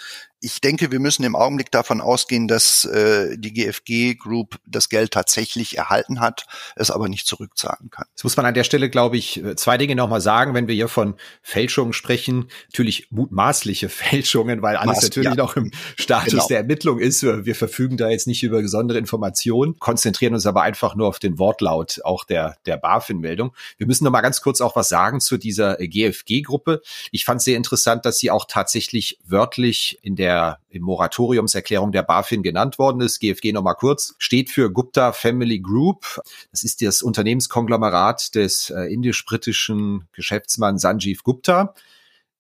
ich 0.45 0.61
denke, 0.61 0.93
wir 0.93 1.01
müssen 1.01 1.25
im 1.25 1.35
Augenblick 1.35 1.71
davon 1.71 2.03
ausgehen, 2.03 2.49
dass 2.49 2.85
äh, 2.85 3.39
die 3.39 3.55
GFG 3.55 4.15
Group 4.15 4.59
das 4.67 4.91
Geld 4.91 5.13
tatsächlich 5.13 5.79
erhalten 5.79 6.21
hat, 6.21 6.45
es 6.77 6.91
aber 6.91 7.09
nicht 7.09 7.27
zurückzahlen 7.27 7.89
kann. 7.91 8.05
Jetzt 8.11 8.25
muss 8.25 8.37
man 8.37 8.45
an 8.45 8.53
der 8.53 8.65
Stelle, 8.65 8.91
glaube 8.91 9.17
ich, 9.17 9.43
zwei 9.57 9.79
Dinge 9.79 9.97
nochmal 9.97 10.21
sagen, 10.21 10.53
wenn 10.53 10.69
wir 10.69 10.75
hier 10.75 10.89
von 10.89 11.15
Fälschungen 11.41 11.95
sprechen. 11.95 12.51
Natürlich 12.67 13.11
mutmaßliche 13.11 13.89
Fälschungen, 14.05 14.61
weil 14.61 14.77
alles 14.77 14.97
Maß, 14.97 15.05
natürlich 15.05 15.31
ja. 15.31 15.35
noch 15.35 15.57
im 15.57 15.71
Status 15.99 16.33
genau. 16.33 16.47
der 16.49 16.59
Ermittlung 16.59 16.99
ist. 16.99 17.23
Wir 17.23 17.55
verfügen 17.55 17.97
da 17.97 18.11
jetzt 18.11 18.27
nicht 18.27 18.43
über 18.43 18.61
besondere 18.61 18.99
Informationen, 18.99 19.79
konzentrieren 19.79 20.35
uns 20.35 20.45
aber 20.45 20.63
einfach 20.63 20.95
nur 20.95 21.09
auf 21.09 21.19
den 21.19 21.39
Wortlaut 21.39 22.01
auch 22.05 22.25
der, 22.25 22.59
der 22.67 22.77
BaFin-Meldung. 22.77 23.53
Wir 23.79 23.87
müssen 23.87 24.05
nochmal 24.05 24.23
ganz 24.23 24.43
kurz 24.43 24.61
auch 24.61 24.77
was 24.77 24.91
sagen 24.91 25.21
zu 25.21 25.39
dieser 25.39 25.77
GFG-Gruppe. 25.77 26.83
Ich 27.13 27.25
fand 27.25 27.41
sehr 27.41 27.57
interessant, 27.57 28.05
dass 28.05 28.19
sie 28.19 28.31
auch 28.31 28.45
tatsächlich 28.47 29.19
wörtlich 29.25 29.99
in 30.03 30.17
der 30.17 30.34
der 30.35 30.81
Moratoriumserklärung 30.81 31.93
der 31.93 32.03
BaFin 32.03 32.43
genannt 32.43 32.79
worden 32.79 33.01
ist. 33.01 33.21
GFG 33.21 33.53
nochmal 33.53 33.77
kurz, 33.77 34.15
steht 34.19 34.51
für 34.51 34.71
Gupta 34.71 35.13
Family 35.13 35.61
Group. 35.61 36.21
Das 36.51 36.65
ist 36.65 36.83
das 36.83 37.03
Unternehmenskonglomerat 37.03 38.35
des 38.35 38.71
äh, 38.71 38.93
indisch-britischen 38.93 40.09
Geschäftsmanns 40.13 40.83
Sanjeev 40.83 41.23
Gupta 41.23 41.75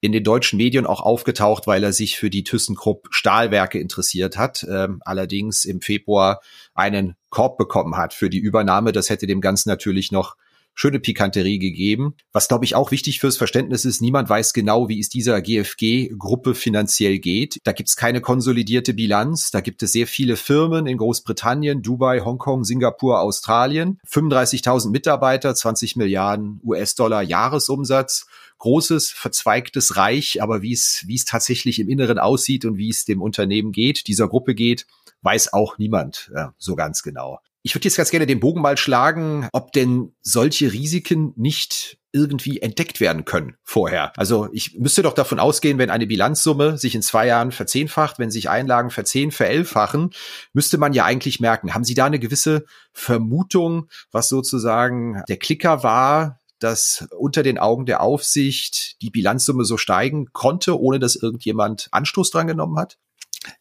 in 0.01 0.13
den 0.13 0.25
deutschen 0.25 0.59
Medien 0.59 0.85
auch 0.85 1.01
aufgetaucht, 1.01 1.67
weil 1.67 1.83
er 1.83 1.93
sich 1.93 2.19
für 2.19 2.29
die 2.29 2.45
ThyssenKrupp 2.45 3.09
Stahlwerke 3.11 3.79
interessiert 3.79 4.37
hat, 4.37 4.67
ähm, 4.69 5.01
allerdings 5.05 5.65
im 5.65 5.81
Februar 5.81 6.43
einen 6.75 7.17
Korb 7.31 7.57
bekommen 7.57 7.97
hat 7.97 8.13
für 8.13 8.29
die 8.29 8.39
Übernahme. 8.39 8.93
Das 8.93 9.09
hätte 9.09 9.27
dem 9.27 9.41
Ganzen 9.41 9.71
natürlich 9.71 10.13
noch 10.13 10.37
schöne 10.75 11.00
Pikanterie 11.00 11.59
gegeben. 11.59 12.14
Was, 12.33 12.49
glaube 12.49 12.64
ich, 12.64 12.75
auch 12.75 12.90
wichtig 12.90 13.21
fürs 13.21 13.37
Verständnis 13.37 13.85
ist, 13.85 14.00
niemand 14.00 14.28
weiß 14.28 14.52
genau, 14.52 14.88
wie 14.88 15.00
es 15.00 15.09
dieser 15.09 15.40
GFG-Gruppe 15.40 16.54
finanziell 16.54 17.19
geht. 17.19 17.59
Da 17.64 17.73
gibt 17.73 17.88
es 17.88 17.97
keine 17.97 18.21
konsolidierte 18.21 18.95
Bilanz. 18.95 19.50
Da 19.50 19.61
gibt 19.61 19.83
es 19.83 19.93
sehr 19.93 20.07
viele 20.07 20.37
Firmen 20.37 20.87
in 20.87 20.99
Großbritannien, 20.99 21.83
Dubai, 21.83 22.21
Hongkong, 22.21 22.64
Singapur, 22.64 23.21
Australien. 23.21 23.99
35.000 24.09 24.90
Mitarbeiter, 24.90 25.54
20 25.54 25.97
Milliarden 25.97 26.61
US-Dollar 26.64 27.23
Jahresumsatz 27.23 28.26
großes, 28.59 29.11
verzweigtes 29.11 29.97
Reich, 29.97 30.43
aber 30.43 30.62
wie 30.62 30.73
es, 30.73 31.04
wie 31.07 31.16
es 31.16 31.26
tatsächlich 31.26 31.81
im 31.81 31.88
Inneren 31.88 32.19
aussieht 32.19 32.64
und 32.64 32.78
wie 32.78 32.88
es 32.88 33.04
dem 33.04 33.21
Unternehmen 33.21 33.73
geht, 33.73 34.07
dieser 34.07 34.28
Gruppe 34.28 34.54
geht, 34.54 34.87
weiß 35.21 35.52
auch 35.52 35.76
niemand 35.76 36.31
äh, 36.35 36.47
so 36.57 36.75
ganz 36.75 37.02
genau. 37.02 37.40
Ich 37.66 37.75
würde 37.75 37.85
jetzt 37.85 37.97
ganz 37.97 38.11
gerne 38.11 38.26
den 38.26 38.40
Bogen 38.40 38.61
mal 38.61 38.76
schlagen, 38.76 39.49
ob 39.52 39.73
denn 39.73 40.14
solche 40.21 40.71
Risiken 40.71 41.33
nicht 41.35 41.97
irgendwie 42.12 42.61
entdeckt 42.61 43.00
werden 43.00 43.25
können 43.25 43.56
vorher. 43.62 44.12
Also 44.18 44.50
ich 44.52 44.78
müsste 44.78 45.02
doch 45.02 45.14
davon 45.14 45.40
ausgehen, 45.40 45.78
wenn 45.78 45.88
eine 45.88 46.06
Bilanzsumme 46.06 46.76
sich 46.76 46.94
in 46.94 47.00
zwei 47.00 47.26
Jahren 47.26 47.52
verzehnfacht, 47.52 48.18
wenn 48.18 48.30
sich 48.30 48.50
Einlagen 48.50 48.90
verzehn, 48.90 49.33
verelfachen, 49.33 50.11
müsste 50.52 50.76
man 50.76 50.92
ja 50.92 51.06
eigentlich 51.06 51.40
merken. 51.40 51.73
Haben 51.73 51.85
Sie 51.85 51.94
da 51.94 52.04
eine 52.04 52.18
gewisse 52.18 52.66
Vermutung, 52.92 53.88
was 54.12 54.28
sozusagen 54.28 55.23
der 55.30 55.38
Klicker 55.38 55.83
war, 55.83 56.40
dass 56.59 57.09
unter 57.18 57.42
den 57.42 57.56
Augen 57.56 57.87
der 57.87 58.02
Aufsicht 58.02 59.00
die 59.00 59.11
Bilanzsumme 59.11 59.64
so 59.64 59.78
steigen 59.78 60.26
konnte, 60.35 60.78
ohne 60.78 60.99
dass 60.99 61.16
irgendjemand 61.16 61.88
Anstoß 61.92 62.30
dran 62.30 62.47
genommen 62.47 62.78
hat? 62.78 62.99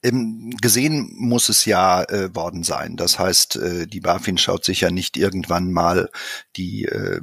Ähm, 0.01 0.55
gesehen 0.61 1.13
muss 1.17 1.49
es 1.49 1.65
ja 1.65 2.03
äh, 2.03 2.33
worden 2.35 2.63
sein. 2.63 2.95
Das 2.95 3.19
heißt, 3.19 3.55
äh, 3.57 3.87
die 3.87 3.99
BaFin 3.99 4.37
schaut 4.37 4.65
sich 4.65 4.81
ja 4.81 4.89
nicht 4.89 5.17
irgendwann 5.17 5.71
mal 5.71 6.09
die 6.55 6.85
äh, 6.85 7.21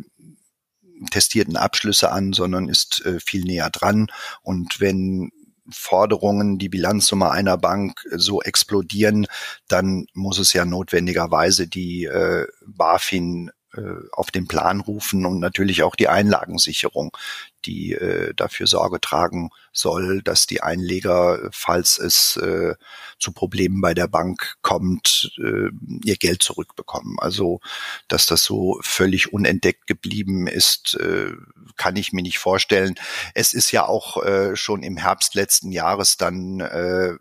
testierten 1.11 1.57
Abschlüsse 1.57 2.11
an, 2.13 2.33
sondern 2.33 2.69
ist 2.69 3.05
äh, 3.07 3.19
viel 3.21 3.45
näher 3.45 3.71
dran. 3.71 4.09
Und 4.43 4.81
wenn 4.81 5.31
Forderungen, 5.73 6.59
die 6.59 6.69
Bilanzsumme 6.69 7.31
einer 7.31 7.57
Bank 7.57 8.03
so 8.11 8.43
explodieren, 8.43 9.27
dann 9.69 10.07
muss 10.15 10.39
es 10.39 10.53
ja 10.53 10.65
notwendigerweise 10.65 11.69
die 11.69 12.05
äh, 12.05 12.47
BaFin 12.67 13.51
äh, 13.75 13.81
auf 14.13 14.31
den 14.31 14.49
Plan 14.49 14.81
rufen 14.81 15.25
und 15.27 15.39
natürlich 15.39 15.83
auch 15.83 15.95
die 15.95 16.09
Einlagensicherung, 16.09 17.17
die 17.65 17.93
äh, 17.93 18.35
dafür 18.35 18.67
Sorge 18.67 19.01
tragen 19.01 19.51
soll, 19.73 20.23
dass 20.23 20.47
die 20.47 20.63
Einleger, 20.63 21.49
falls 21.53 21.99
es 21.99 22.37
äh, 22.37 22.75
zu 23.19 23.33
Problemen 23.33 23.81
bei 23.81 23.95
der 23.95 24.09
Bank 24.09 24.57
kommt, 24.63 25.33
äh, 25.39 25.71
ihr 26.05 26.17
Geld 26.17 26.43
zurückbekommen. 26.43 27.19
Also, 27.19 27.61
dass 28.09 28.27
das 28.27 28.45
so 28.45 28.79
völlig 28.83 29.33
unentdeckt 29.33 29.87
geblieben 29.87 30.47
ist, 30.47 30.97
äh, 31.01 31.33
kann 31.77 31.97
ich 31.97 32.13
mir 32.13 32.23
nicht 32.23 32.39
vorstellen. 32.39 32.95
Es 33.35 33.55
ist 33.55 33.73
ja 33.73 33.87
auch 33.87 34.23
äh, 34.23 34.57
schon 34.57 34.83
im 34.83 34.97
Herbst 34.97 35.35
letzten 35.35 35.73
Jahres 35.73 36.17
dann 36.17 36.61
äh, 36.61 37.15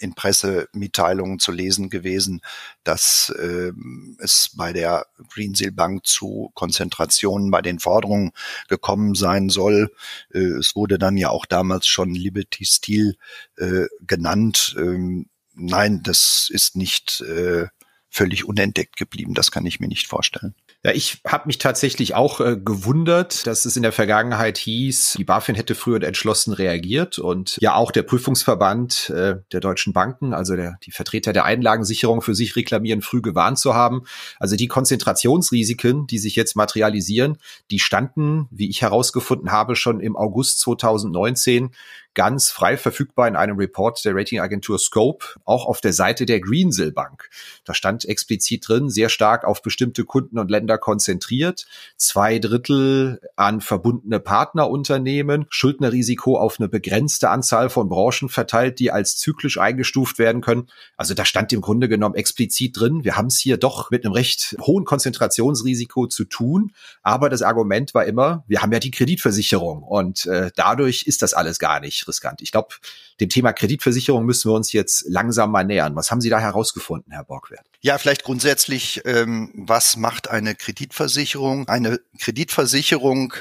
in 0.00 0.14
Pressemitteilungen 0.14 1.38
zu 1.38 1.52
lesen 1.52 1.90
gewesen, 1.90 2.40
dass 2.84 3.30
äh, 3.38 3.72
es 4.18 4.50
bei 4.54 4.72
der 4.72 5.06
Greensill 5.28 5.72
Bank 5.72 6.06
zu 6.06 6.50
Konzentrationen 6.54 7.50
bei 7.50 7.62
den 7.62 7.78
Forderungen 7.78 8.32
gekommen 8.68 9.14
sein 9.14 9.50
soll. 9.50 9.92
Äh, 10.32 10.38
es 10.38 10.74
wurde 10.74 10.98
dann 10.98 11.16
ja 11.16 11.28
auch 11.28 11.46
damals 11.46 11.86
schon 11.86 12.14
Liberty 12.14 12.64
Steel 12.64 13.16
äh, 13.56 13.86
genannt. 14.06 14.74
Ähm, 14.78 15.28
nein, 15.54 16.02
das 16.02 16.48
ist 16.50 16.76
nicht 16.76 17.20
äh, 17.20 17.66
völlig 18.08 18.46
unentdeckt 18.46 18.96
geblieben. 18.96 19.34
Das 19.34 19.50
kann 19.50 19.66
ich 19.66 19.80
mir 19.80 19.88
nicht 19.88 20.08
vorstellen. 20.08 20.54
Ja, 20.82 20.92
ich 20.92 21.20
habe 21.26 21.46
mich 21.46 21.58
tatsächlich 21.58 22.14
auch 22.14 22.40
äh, 22.40 22.56
gewundert, 22.56 23.46
dass 23.46 23.66
es 23.66 23.76
in 23.76 23.82
der 23.82 23.92
Vergangenheit 23.92 24.56
hieß, 24.56 25.16
die 25.18 25.24
BaFin 25.24 25.54
hätte 25.54 25.74
früher 25.74 26.02
entschlossen 26.02 26.54
reagiert 26.54 27.18
und 27.18 27.58
ja 27.60 27.74
auch 27.74 27.90
der 27.90 28.02
Prüfungsverband 28.02 29.10
äh, 29.10 29.36
der 29.52 29.60
deutschen 29.60 29.92
Banken, 29.92 30.32
also 30.32 30.56
der, 30.56 30.78
die 30.82 30.90
Vertreter 30.90 31.34
der 31.34 31.44
Einlagensicherung 31.44 32.22
für 32.22 32.34
sich 32.34 32.56
reklamieren, 32.56 33.02
früh 33.02 33.20
gewarnt 33.20 33.58
zu 33.58 33.74
haben. 33.74 34.04
Also 34.38 34.56
die 34.56 34.68
Konzentrationsrisiken, 34.68 36.06
die 36.06 36.18
sich 36.18 36.34
jetzt 36.34 36.56
materialisieren, 36.56 37.36
die 37.70 37.78
standen, 37.78 38.48
wie 38.50 38.70
ich 38.70 38.80
herausgefunden 38.80 39.52
habe, 39.52 39.76
schon 39.76 40.00
im 40.00 40.16
August 40.16 40.60
2019 40.60 41.72
ganz 42.14 42.50
frei 42.50 42.76
verfügbar 42.76 43.28
in 43.28 43.36
einem 43.36 43.56
Report 43.56 44.04
der 44.04 44.14
Ratingagentur 44.14 44.78
Scope, 44.78 45.26
auch 45.44 45.66
auf 45.66 45.80
der 45.80 45.92
Seite 45.92 46.26
der 46.26 46.40
Greensill 46.40 46.92
Bank. 46.92 47.30
Da 47.64 47.74
stand 47.74 48.04
explizit 48.04 48.68
drin, 48.68 48.90
sehr 48.90 49.08
stark 49.08 49.44
auf 49.44 49.62
bestimmte 49.62 50.04
Kunden 50.04 50.38
und 50.38 50.50
Länder 50.50 50.78
konzentriert, 50.78 51.66
zwei 51.96 52.38
Drittel 52.38 53.20
an 53.36 53.60
verbundene 53.60 54.18
Partnerunternehmen, 54.18 55.46
Schuldnerrisiko 55.50 56.36
auf 56.36 56.58
eine 56.58 56.68
begrenzte 56.68 57.30
Anzahl 57.30 57.70
von 57.70 57.88
Branchen 57.88 58.28
verteilt, 58.28 58.80
die 58.80 58.90
als 58.90 59.16
zyklisch 59.16 59.58
eingestuft 59.58 60.18
werden 60.18 60.40
können. 60.40 60.68
Also 60.96 61.14
da 61.14 61.24
stand 61.24 61.52
im 61.52 61.60
Grunde 61.60 61.88
genommen 61.88 62.16
explizit 62.16 62.78
drin, 62.78 63.04
wir 63.04 63.16
haben 63.16 63.26
es 63.26 63.38
hier 63.38 63.56
doch 63.56 63.90
mit 63.90 64.04
einem 64.04 64.14
recht 64.14 64.56
hohen 64.60 64.84
Konzentrationsrisiko 64.84 66.06
zu 66.08 66.24
tun, 66.24 66.72
aber 67.02 67.28
das 67.28 67.42
Argument 67.42 67.94
war 67.94 68.04
immer, 68.04 68.44
wir 68.48 68.62
haben 68.62 68.72
ja 68.72 68.80
die 68.80 68.90
Kreditversicherung 68.90 69.82
und 69.82 70.26
äh, 70.26 70.50
dadurch 70.56 71.04
ist 71.06 71.22
das 71.22 71.34
alles 71.34 71.58
gar 71.58 71.80
nicht 71.80 71.99
riskant. 72.06 72.42
Ich 72.42 72.52
glaube, 72.52 72.74
dem 73.20 73.28
Thema 73.28 73.52
Kreditversicherung 73.52 74.24
müssen 74.24 74.50
wir 74.50 74.54
uns 74.54 74.72
jetzt 74.72 75.04
langsam 75.08 75.50
mal 75.50 75.64
nähern. 75.64 75.96
Was 75.96 76.10
haben 76.10 76.20
Sie 76.20 76.30
da 76.30 76.38
herausgefunden, 76.38 77.12
Herr 77.12 77.24
Borgwert? 77.24 77.66
Ja, 77.80 77.98
vielleicht 77.98 78.24
grundsätzlich, 78.24 79.02
ähm, 79.04 79.52
was 79.54 79.96
macht 79.96 80.28
eine 80.28 80.54
Kreditversicherung? 80.54 81.68
Eine 81.68 82.00
Kreditversicherung 82.18 83.34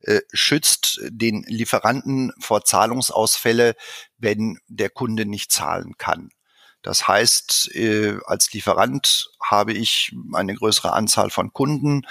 äh, 0.00 0.20
schützt 0.32 1.00
den 1.08 1.44
Lieferanten 1.46 2.32
vor 2.40 2.64
Zahlungsausfälle, 2.64 3.74
wenn 4.18 4.58
der 4.66 4.90
Kunde 4.90 5.26
nicht 5.26 5.52
zahlen 5.52 5.94
kann. 5.96 6.30
Das 6.82 7.06
heißt, 7.06 7.74
äh, 7.76 8.18
als 8.26 8.52
Lieferant 8.52 9.30
habe 9.40 9.72
ich 9.72 10.12
eine 10.32 10.54
größere 10.54 10.92
Anzahl 10.92 11.30
von 11.30 11.52
Kunden, 11.52 12.02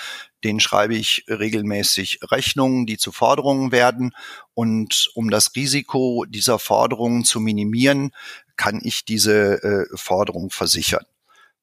den 0.44 0.60
schreibe 0.60 0.96
ich 0.96 1.26
regelmäßig 1.28 2.20
Rechnungen, 2.32 2.86
die 2.86 2.98
zu 2.98 3.12
Forderungen 3.12 3.72
werden. 3.72 4.16
Und 4.54 5.12
um 5.14 5.30
das 5.30 5.56
Risiko 5.56 6.26
dieser 6.28 6.60
Forderungen 6.60 7.24
zu 7.24 7.40
minimieren, 7.40 8.12
kann 8.56 8.80
ich 8.84 9.06
diese 9.06 9.64
äh, 9.64 9.98
Forderung 9.98 10.50
versichern. 10.50 11.06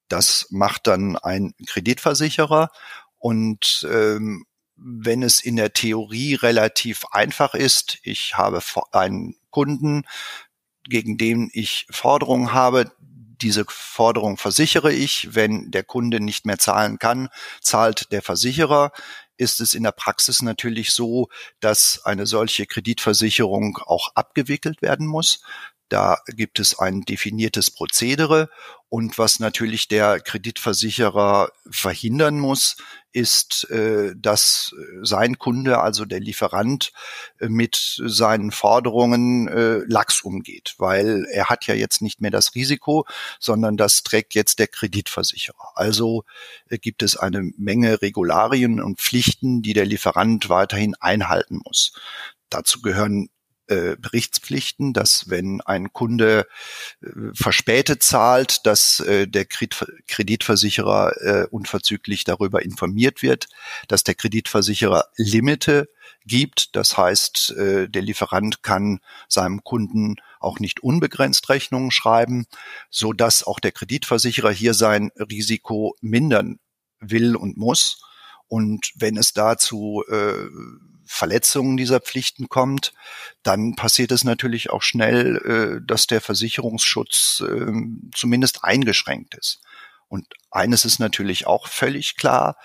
Das 0.08 0.47
macht 0.50 0.87
dann 0.87 1.16
ein 1.16 1.54
Kreditversicherer. 1.66 2.70
Und 3.18 3.87
ähm, 3.90 4.47
wenn 4.76 5.23
es 5.23 5.40
in 5.40 5.56
der 5.56 5.73
Theorie 5.73 6.35
relativ 6.35 7.04
einfach 7.11 7.54
ist, 7.54 7.99
ich 8.02 8.37
habe 8.37 8.62
einen 8.92 9.35
Kunden, 9.50 10.04
gegen 10.88 11.18
den 11.18 11.50
ich 11.52 11.87
Forderungen 11.90 12.52
habe, 12.52 12.90
diese 13.42 13.64
Forderung 13.68 14.37
versichere 14.37 14.92
ich. 14.92 15.35
Wenn 15.35 15.71
der 15.71 15.85
Kunde 15.85 16.21
nicht 16.21 16.47
mehr 16.47 16.59
zahlen 16.59 16.99
kann, 16.99 17.28
zahlt 17.61 18.12
der 18.12 18.23
Versicherer. 18.23 18.92
Ist 19.37 19.61
es 19.61 19.75
in 19.75 19.85
der 19.85 19.92
Praxis 19.92 20.42
natürlich 20.42 20.92
so, 20.92 21.28
dass 21.61 22.04
eine 22.04 22.26
solche 22.26 22.66
Kreditversicherung 22.66 23.78
auch 23.78 24.11
abgewickelt 24.14 24.83
werden 24.83 25.07
muss. 25.07 25.42
Da 25.88 26.18
gibt 26.26 26.59
es 26.61 26.78
ein 26.78 27.02
definiertes 27.02 27.71
Prozedere. 27.71 28.50
Und 28.90 29.18
was 29.18 29.38
natürlich 29.38 29.88
der 29.88 30.18
Kreditversicherer 30.21 31.50
verhindern 31.71 32.38
muss, 32.38 32.76
ist, 33.12 33.68
äh, 33.71 34.14
dass 34.16 34.75
sein 35.02 35.38
Kunde, 35.38 35.80
also 35.80 36.04
der 36.04 36.21
Lieferant, 36.21 36.92
äh, 37.38 37.49
mit 37.49 38.00
seinen 38.04 38.50
Forderungen 38.50 39.49
äh, 39.49 39.78
lax 39.87 40.23
umgeht, 40.23 40.75
weil 40.78 41.26
er 41.33 41.47
hat 41.47 41.66
ja 41.66 41.75
jetzt 41.75 42.00
nicht 42.00 42.21
mehr 42.21 42.30
das 42.30 42.54
Risiko, 42.54 43.07
sondern 43.38 43.76
das 43.76 44.02
trägt 44.02 44.35
jetzt 44.35 44.59
der 44.59 44.68
Kreditversicherer. 44.68 45.73
Also 45.75 46.25
gibt 46.71 47.02
es 47.02 47.17
eine 47.17 47.43
Menge 47.56 48.00
Regularien 48.02 48.80
und 48.80 49.00
Pflichten, 49.00 49.63
die 49.63 49.73
der 49.73 49.86
Lieferant 49.86 50.49
weiterhin 50.49 50.95
einhalten 51.00 51.60
muss. 51.65 51.93
Dazu 52.50 52.80
gehören 52.80 53.28
äh, 53.69 53.97
Berichtspflichten, 53.97 54.93
dass 54.93 55.28
wenn 55.28 55.61
ein 55.61 55.93
Kunde 55.93 56.47
äh, 57.02 57.09
verspätet 57.35 58.02
zahlt, 58.02 58.67
dass 58.67 59.00
äh, 59.00 59.28
der 59.28 59.45
Kreditversicherer 59.45 61.49
unverzüglich 61.50 62.25
darüber 62.25 62.63
informiert 62.63 63.23
wird, 63.23 63.49
dass 63.87 64.04
der 64.04 64.15
Kreditversicherer 64.15 65.04
Limite 65.17 65.89
gibt. 66.25 66.76
Das 66.76 66.97
heißt, 66.97 67.54
der 67.57 68.02
Lieferant 68.02 68.63
kann 68.63 69.00
seinem 69.28 69.65
Kunden 69.65 70.17
auch 70.41 70.59
nicht 70.59 70.81
unbegrenzt 70.81 71.49
Rechnungen 71.49 71.91
schreiben, 71.91 72.47
so 72.91 73.13
dass 73.13 73.45
auch 73.45 73.61
der 73.61 73.73
Kreditversicherer 73.73 74.50
hier 74.50 74.75
sein 74.75 75.11
Risiko 75.17 75.97
mindern 76.00 76.59
will 77.00 77.37
und 77.37 77.57
muss. 77.57 78.02
Und 78.47 78.93
wenn 78.97 79.17
es 79.17 79.33
dazu 79.33 80.04
äh, 80.09 80.49
Verletzungen 81.08 81.76
dieser 81.76 82.00
Pflichten 82.00 82.49
kommt, 82.49 82.92
dann 83.42 83.75
passiert 83.75 84.12
es 84.12 84.25
natürlich 84.25 84.71
auch 84.71 84.82
schnell, 84.82 85.80
äh, 85.80 85.86
dass 85.86 86.06
der 86.06 86.21
Versicherungsschutz 86.21 87.42
äh, 87.49 87.73
zumindest 88.14 88.62
eingeschränkt 88.62 89.34
ist. 89.34 89.60
Und 90.08 90.26
eines 90.50 90.84
ist 90.84 90.99
natürlich 90.99 91.47
auch 91.47 91.66
völlig 91.66 92.16
klar, 92.16 92.56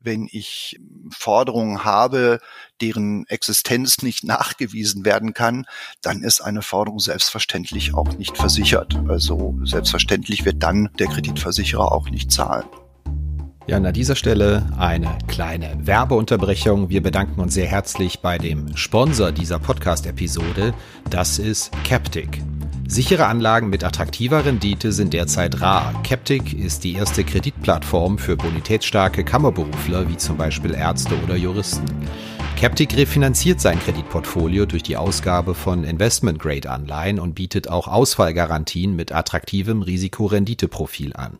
wenn 0.00 0.28
ich 0.30 0.78
Forderungen 1.10 1.84
habe, 1.84 2.40
deren 2.80 3.26
Existenz 3.28 4.02
nicht 4.02 4.24
nachgewiesen 4.24 5.04
werden 5.04 5.32
kann, 5.32 5.66
dann 6.02 6.22
ist 6.22 6.40
eine 6.40 6.62
Forderung 6.62 7.00
selbstverständlich 7.00 7.94
auch 7.94 8.12
nicht 8.18 8.36
versichert. 8.36 8.96
Also 9.08 9.54
selbstverständlich 9.64 10.44
wird 10.44 10.62
dann 10.62 10.90
der 10.98 11.06
Kreditversicherer 11.06 11.90
auch 11.90 12.10
nicht 12.10 12.30
zahlen. 12.30 12.66
Ja, 13.66 13.78
an 13.78 13.92
dieser 13.94 14.14
Stelle 14.14 14.66
eine 14.76 15.16
kleine 15.26 15.74
Werbeunterbrechung. 15.78 16.90
Wir 16.90 17.02
bedanken 17.02 17.40
uns 17.40 17.54
sehr 17.54 17.66
herzlich 17.66 18.20
bei 18.20 18.36
dem 18.36 18.76
Sponsor 18.76 19.32
dieser 19.32 19.58
Podcast-Episode. 19.58 20.74
Das 21.08 21.38
ist 21.38 21.72
Captic. 21.82 22.42
Sichere 22.86 23.24
Anlagen 23.24 23.70
mit 23.70 23.82
attraktiver 23.82 24.44
Rendite 24.44 24.92
sind 24.92 25.14
derzeit 25.14 25.62
rar. 25.62 25.98
Captic 26.02 26.52
ist 26.52 26.84
die 26.84 26.92
erste 26.92 27.24
Kreditplattform 27.24 28.18
für 28.18 28.36
bonitätsstarke 28.36 29.24
Kammerberufler 29.24 30.10
wie 30.10 30.18
zum 30.18 30.36
Beispiel 30.36 30.74
Ärzte 30.74 31.14
oder 31.24 31.34
Juristen. 31.34 31.86
Captic 32.60 32.94
refinanziert 32.94 33.62
sein 33.62 33.80
Kreditportfolio 33.80 34.66
durch 34.66 34.82
die 34.82 34.98
Ausgabe 34.98 35.54
von 35.54 35.84
Investment-Grade-Anleihen 35.84 37.18
und 37.18 37.34
bietet 37.34 37.68
auch 37.68 37.88
Ausfallgarantien 37.88 38.94
mit 38.94 39.10
attraktivem 39.10 39.80
Risikorenditeprofil 39.80 41.14
an. 41.14 41.38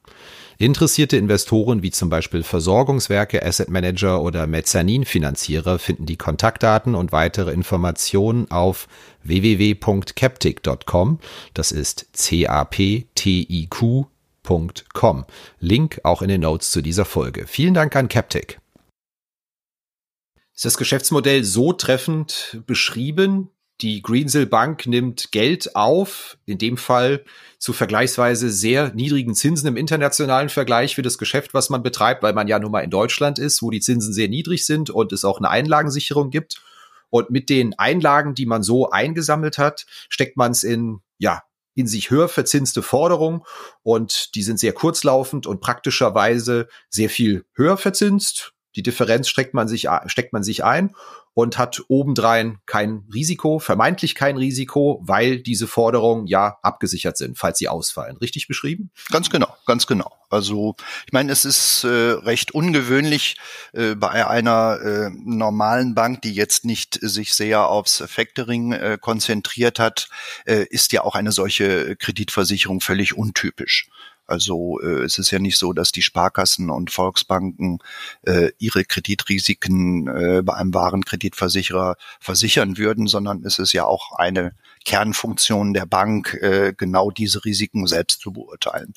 Interessierte 0.58 1.16
Investoren 1.16 1.82
wie 1.82 1.90
zum 1.90 2.08
Beispiel 2.10 2.44
Versorgungswerke, 2.44 3.44
Asset 3.44 3.68
Manager 3.70 4.22
oder 4.22 4.46
Mezzaninfinanzierer 4.46 5.80
finden 5.80 6.06
die 6.06 6.16
Kontaktdaten 6.16 6.94
und 6.94 7.10
weitere 7.12 7.52
Informationen 7.52 8.50
auf 8.50 8.86
www.captic.com. 9.24 11.18
Das 11.54 11.72
ist 11.72 12.06
C-A-P-T-I-Q.com. 12.12 12.44
Link 15.58 16.00
auch 16.04 16.22
in 16.22 16.28
den 16.28 16.42
Notes 16.42 16.70
zu 16.70 16.80
dieser 16.82 17.04
Folge. 17.04 17.46
Vielen 17.46 17.74
Dank 17.74 17.96
an 17.96 18.08
Captic. 18.08 18.60
Ist 20.54 20.64
das 20.64 20.78
Geschäftsmodell 20.78 21.42
so 21.42 21.72
treffend 21.72 22.62
beschrieben, 22.64 23.50
die 23.80 24.02
Greensill 24.02 24.46
Bank 24.46 24.86
nimmt 24.86 25.32
Geld 25.32 25.74
auf, 25.74 26.38
in 26.46 26.58
dem 26.58 26.76
Fall 26.76 27.24
zu 27.58 27.72
vergleichsweise 27.72 28.50
sehr 28.50 28.94
niedrigen 28.94 29.34
Zinsen 29.34 29.66
im 29.66 29.76
internationalen 29.76 30.48
Vergleich 30.48 30.94
für 30.94 31.02
das 31.02 31.18
Geschäft, 31.18 31.54
was 31.54 31.70
man 31.70 31.82
betreibt, 31.82 32.22
weil 32.22 32.34
man 32.34 32.46
ja 32.46 32.58
nun 32.58 32.70
mal 32.70 32.84
in 32.84 32.90
Deutschland 32.90 33.38
ist, 33.38 33.62
wo 33.62 33.70
die 33.70 33.80
Zinsen 33.80 34.12
sehr 34.12 34.28
niedrig 34.28 34.64
sind 34.64 34.90
und 34.90 35.12
es 35.12 35.24
auch 35.24 35.38
eine 35.38 35.50
Einlagensicherung 35.50 36.30
gibt. 36.30 36.62
Und 37.10 37.30
mit 37.30 37.48
den 37.48 37.78
Einlagen, 37.78 38.34
die 38.34 38.46
man 38.46 38.62
so 38.62 38.90
eingesammelt 38.90 39.58
hat, 39.58 39.86
steckt 40.08 40.36
man 40.36 40.52
es 40.52 40.62
in, 40.62 41.00
ja, 41.18 41.42
in 41.74 41.86
sich 41.86 42.10
höher 42.10 42.28
verzinste 42.28 42.82
Forderungen 42.82 43.42
und 43.82 44.34
die 44.36 44.42
sind 44.42 44.60
sehr 44.60 44.72
kurzlaufend 44.72 45.46
und 45.46 45.60
praktischerweise 45.60 46.68
sehr 46.88 47.10
viel 47.10 47.44
höher 47.54 47.76
verzinst. 47.76 48.53
Die 48.76 48.82
Differenz 48.82 49.28
steckt 49.28 49.54
man 49.54 49.68
sich, 49.68 49.88
steckt 50.06 50.32
man 50.32 50.42
sich 50.42 50.64
ein 50.64 50.94
und 51.34 51.58
hat 51.58 51.82
obendrein 51.88 52.58
kein 52.64 53.04
Risiko, 53.12 53.58
vermeintlich 53.58 54.14
kein 54.14 54.36
Risiko, 54.36 55.00
weil 55.04 55.40
diese 55.40 55.66
Forderungen 55.66 56.26
ja 56.28 56.58
abgesichert 56.62 57.16
sind, 57.16 57.36
falls 57.36 57.58
sie 57.58 57.68
ausfallen. 57.68 58.16
Richtig 58.18 58.46
beschrieben? 58.46 58.90
Ganz 59.10 59.30
genau, 59.30 59.54
ganz 59.66 59.86
genau. 59.88 60.12
Also 60.30 60.76
ich 61.06 61.12
meine, 61.12 61.32
es 61.32 61.44
ist 61.44 61.84
äh, 61.84 61.88
recht 61.88 62.52
ungewöhnlich 62.52 63.36
äh, 63.72 63.96
bei 63.96 64.26
einer 64.26 64.80
äh, 64.80 65.10
normalen 65.24 65.94
Bank, 65.94 66.22
die 66.22 66.34
jetzt 66.34 66.64
nicht 66.64 66.98
sich 67.00 67.34
sehr 67.34 67.68
aufs 67.68 68.02
Factoring 68.06 68.72
äh, 68.72 68.98
konzentriert 69.00 69.80
hat, 69.80 70.08
äh, 70.44 70.66
ist 70.70 70.92
ja 70.92 71.02
auch 71.02 71.16
eine 71.16 71.32
solche 71.32 71.96
Kreditversicherung 71.96 72.80
völlig 72.80 73.16
untypisch. 73.16 73.88
Also 74.26 74.80
äh, 74.80 75.02
es 75.02 75.18
ist 75.18 75.30
ja 75.30 75.38
nicht 75.38 75.58
so, 75.58 75.72
dass 75.72 75.92
die 75.92 76.02
Sparkassen 76.02 76.70
und 76.70 76.90
Volksbanken 76.90 77.78
äh, 78.22 78.50
ihre 78.58 78.84
Kreditrisiken 78.84 80.08
äh, 80.08 80.42
bei 80.42 80.54
einem 80.54 80.72
wahren 80.72 81.04
Kreditversicherer 81.04 81.96
versichern 82.20 82.78
würden, 82.78 83.06
sondern 83.06 83.44
es 83.44 83.58
ist 83.58 83.72
ja 83.72 83.84
auch 83.84 84.12
eine 84.12 84.54
Kernfunktion 84.84 85.74
der 85.74 85.86
Bank, 85.86 86.34
äh, 86.40 86.72
genau 86.76 87.10
diese 87.10 87.44
Risiken 87.44 87.86
selbst 87.86 88.20
zu 88.20 88.32
beurteilen. 88.32 88.94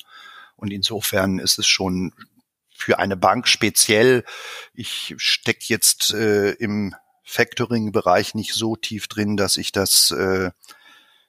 Und 0.56 0.72
insofern 0.72 1.38
ist 1.38 1.58
es 1.58 1.66
schon 1.66 2.12
für 2.74 2.98
eine 2.98 3.16
Bank 3.16 3.48
speziell. 3.48 4.24
Ich 4.72 5.14
stecke 5.18 5.64
jetzt 5.66 6.14
äh, 6.14 6.52
im 6.52 6.94
Factoring-Bereich 7.24 8.34
nicht 8.34 8.54
so 8.54 8.76
tief 8.76 9.08
drin, 9.08 9.36
dass 9.36 9.58
ich 9.58 9.72
das 9.72 10.10
äh, 10.12 10.50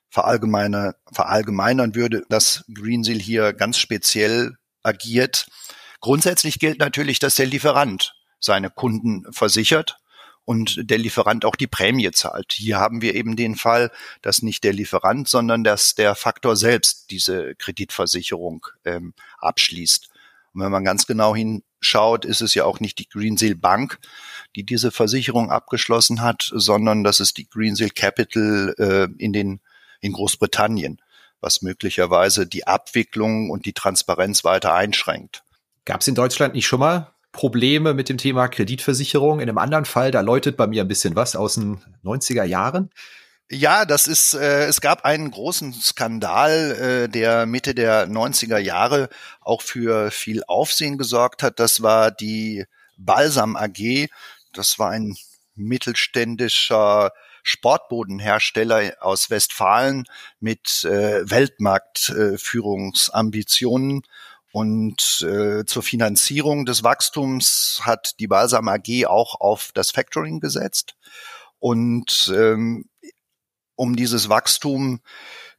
verallgemeiner, 0.10 0.96
verallgemeinern 1.12 1.96
würde, 1.96 2.24
dass 2.30 2.66
Greensill 2.74 3.20
hier 3.20 3.54
ganz 3.54 3.78
speziell 3.78 4.56
agiert. 4.84 5.48
Grundsätzlich 6.02 6.60
gilt 6.60 6.80
natürlich, 6.80 7.20
dass 7.20 7.36
der 7.36 7.46
Lieferant 7.46 8.16
seine 8.40 8.70
Kunden 8.70 9.32
versichert 9.32 10.00
und 10.46 10.90
der 10.90 10.98
Lieferant 10.98 11.46
auch 11.46 11.56
die 11.56 11.68
Prämie 11.68 12.10
zahlt. 12.12 12.54
Hier 12.54 12.80
haben 12.80 13.02
wir 13.02 13.14
eben 13.14 13.36
den 13.36 13.56
Fall, 13.56 13.92
dass 14.22 14.42
nicht 14.42 14.64
der 14.64 14.74
Lieferant, 14.74 15.28
sondern 15.28 15.64
dass 15.64 15.94
der 15.94 16.16
Faktor 16.16 16.56
selbst 16.56 17.12
diese 17.12 17.54
Kreditversicherung 17.56 18.66
ähm, 18.84 19.14
abschließt. 19.38 20.10
Und 20.54 20.62
wenn 20.62 20.72
man 20.72 20.84
ganz 20.84 21.06
genau 21.06 21.36
hinschaut, 21.36 22.26
ist 22.26 22.42
es 22.42 22.56
ja 22.56 22.66
auch 22.66 22.80
nicht 22.80 22.98
die 22.98 23.08
Greensill 23.08 23.56
Bank, 23.56 24.00
die 24.56 24.64
diese 24.64 24.90
Versicherung 24.90 25.52
abgeschlossen 25.52 26.22
hat, 26.22 26.50
sondern 26.52 27.04
das 27.04 27.20
ist 27.20 27.38
die 27.38 27.48
Greensill 27.48 27.92
Capital 27.92 28.74
äh, 28.80 29.08
in 29.24 29.34
den 29.34 29.60
in 30.02 30.14
Großbritannien, 30.14 31.02
was 31.42 31.62
möglicherweise 31.62 32.48
die 32.48 32.68
Abwicklung 32.68 33.50
und 33.50 33.66
die 33.66 33.74
Transparenz 33.74 34.44
weiter 34.44 34.74
einschränkt. 34.74 35.44
Gab 35.86 36.02
es 36.02 36.08
in 36.08 36.16
Deutschland 36.16 36.54
nicht 36.54 36.68
schon 36.68 36.80
mal 36.80 37.14
Probleme 37.32 37.94
mit 37.94 38.10
dem 38.10 38.18
Thema 38.18 38.48
Kreditversicherung? 38.48 39.40
In 39.40 39.50
einem 39.50 39.58
anderen 39.58 39.86
Fall, 39.86 40.12
da 40.12 40.22
läutet 40.22 40.58
bei 40.58 40.68
mir 40.68 40.84
ein 40.84 40.88
bisschen 40.88 41.16
was 41.16 41.36
aus 41.36 41.56
den 41.56 41.80
90er 42.04 42.44
Jahren. 42.44 42.90
Ja, 43.52 43.86
das 43.86 44.06
ist, 44.06 44.36
äh, 44.36 44.66
es 44.66 44.80
gab 44.80 45.06
einen 45.06 45.32
großen 45.32 45.74
Skandal, 45.74 47.08
äh, 47.08 47.10
der 47.10 47.48
Mitte 47.48 47.74
der 47.74 48.08
90er 48.08 48.60
Jahre 48.60 49.10
auch 49.42 49.64
für 49.64 50.12
viel 50.12 50.44
Aufsehen 50.44 51.00
gesorgt 51.00 51.42
hat. 51.42 51.60
Das 51.60 51.82
war 51.82 52.12
die 52.12 52.66
Balsam 52.98 53.56
AG. 53.56 54.10
Das 54.54 54.78
war 54.78 54.92
ein 54.92 55.16
mittelständischer 55.56 57.12
Sportbodenhersteller 57.44 58.94
aus 59.02 59.30
Westfalen 59.30 60.06
mit 60.40 60.86
äh, 60.86 61.30
Weltmarktführungsambitionen. 61.30 64.00
Äh, 64.00 64.08
und 64.52 65.22
äh, 65.22 65.64
zur 65.66 65.84
Finanzierung 65.84 66.66
des 66.66 66.84
Wachstums 66.84 67.82
hat 67.84 68.20
die 68.20 68.28
Balsam 68.28 68.68
AG 68.68 69.06
auch 69.06 69.40
auf 69.40 69.72
das 69.74 69.92
Factoring 69.92 70.40
gesetzt. 70.40 70.96
Und 71.60 72.34
ähm, 72.36 72.86
um 73.76 73.96
dieses 73.96 74.28
Wachstum 74.28 75.02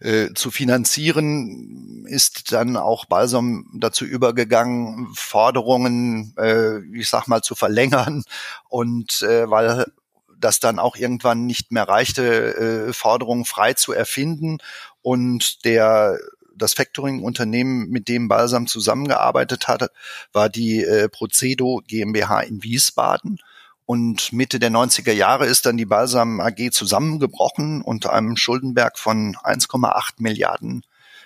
äh, 0.00 0.30
zu 0.34 0.50
finanzieren, 0.50 2.04
ist 2.06 2.52
dann 2.52 2.76
auch 2.76 3.04
Balsam 3.04 3.66
dazu 3.78 4.04
übergegangen, 4.04 5.08
Forderungen, 5.14 6.34
äh, 6.36 6.80
ich 6.94 7.08
sag 7.08 7.28
mal, 7.28 7.42
zu 7.42 7.54
verlängern. 7.54 8.24
Und 8.68 9.22
äh, 9.22 9.48
weil 9.48 9.86
das 10.40 10.60
dann 10.60 10.78
auch 10.78 10.96
irgendwann 10.96 11.46
nicht 11.46 11.72
mehr 11.72 11.88
reichte, 11.88 12.88
äh, 12.88 12.92
Forderungen 12.92 13.44
frei 13.44 13.74
zu 13.74 13.92
erfinden 13.92 14.58
und 15.02 15.64
der 15.64 16.18
das 16.60 16.74
Factoring-Unternehmen, 16.74 17.88
mit 17.88 18.08
dem 18.08 18.28
Balsam 18.28 18.66
zusammengearbeitet 18.66 19.66
hat, 19.66 19.90
war 20.32 20.48
die 20.48 20.84
äh, 20.84 21.08
Procedo 21.08 21.80
GmbH 21.86 22.40
in 22.42 22.62
Wiesbaden. 22.62 23.38
Und 23.86 24.32
Mitte 24.32 24.60
der 24.60 24.70
90er 24.70 25.12
Jahre 25.12 25.46
ist 25.46 25.66
dann 25.66 25.76
die 25.76 25.86
Balsam 25.86 26.40
AG 26.40 26.70
zusammengebrochen 26.70 27.82
unter 27.82 28.12
einem 28.12 28.36
Schuldenberg 28.36 28.98
von 28.98 29.36
1,8 29.36 30.14
Milliarden 30.18 30.84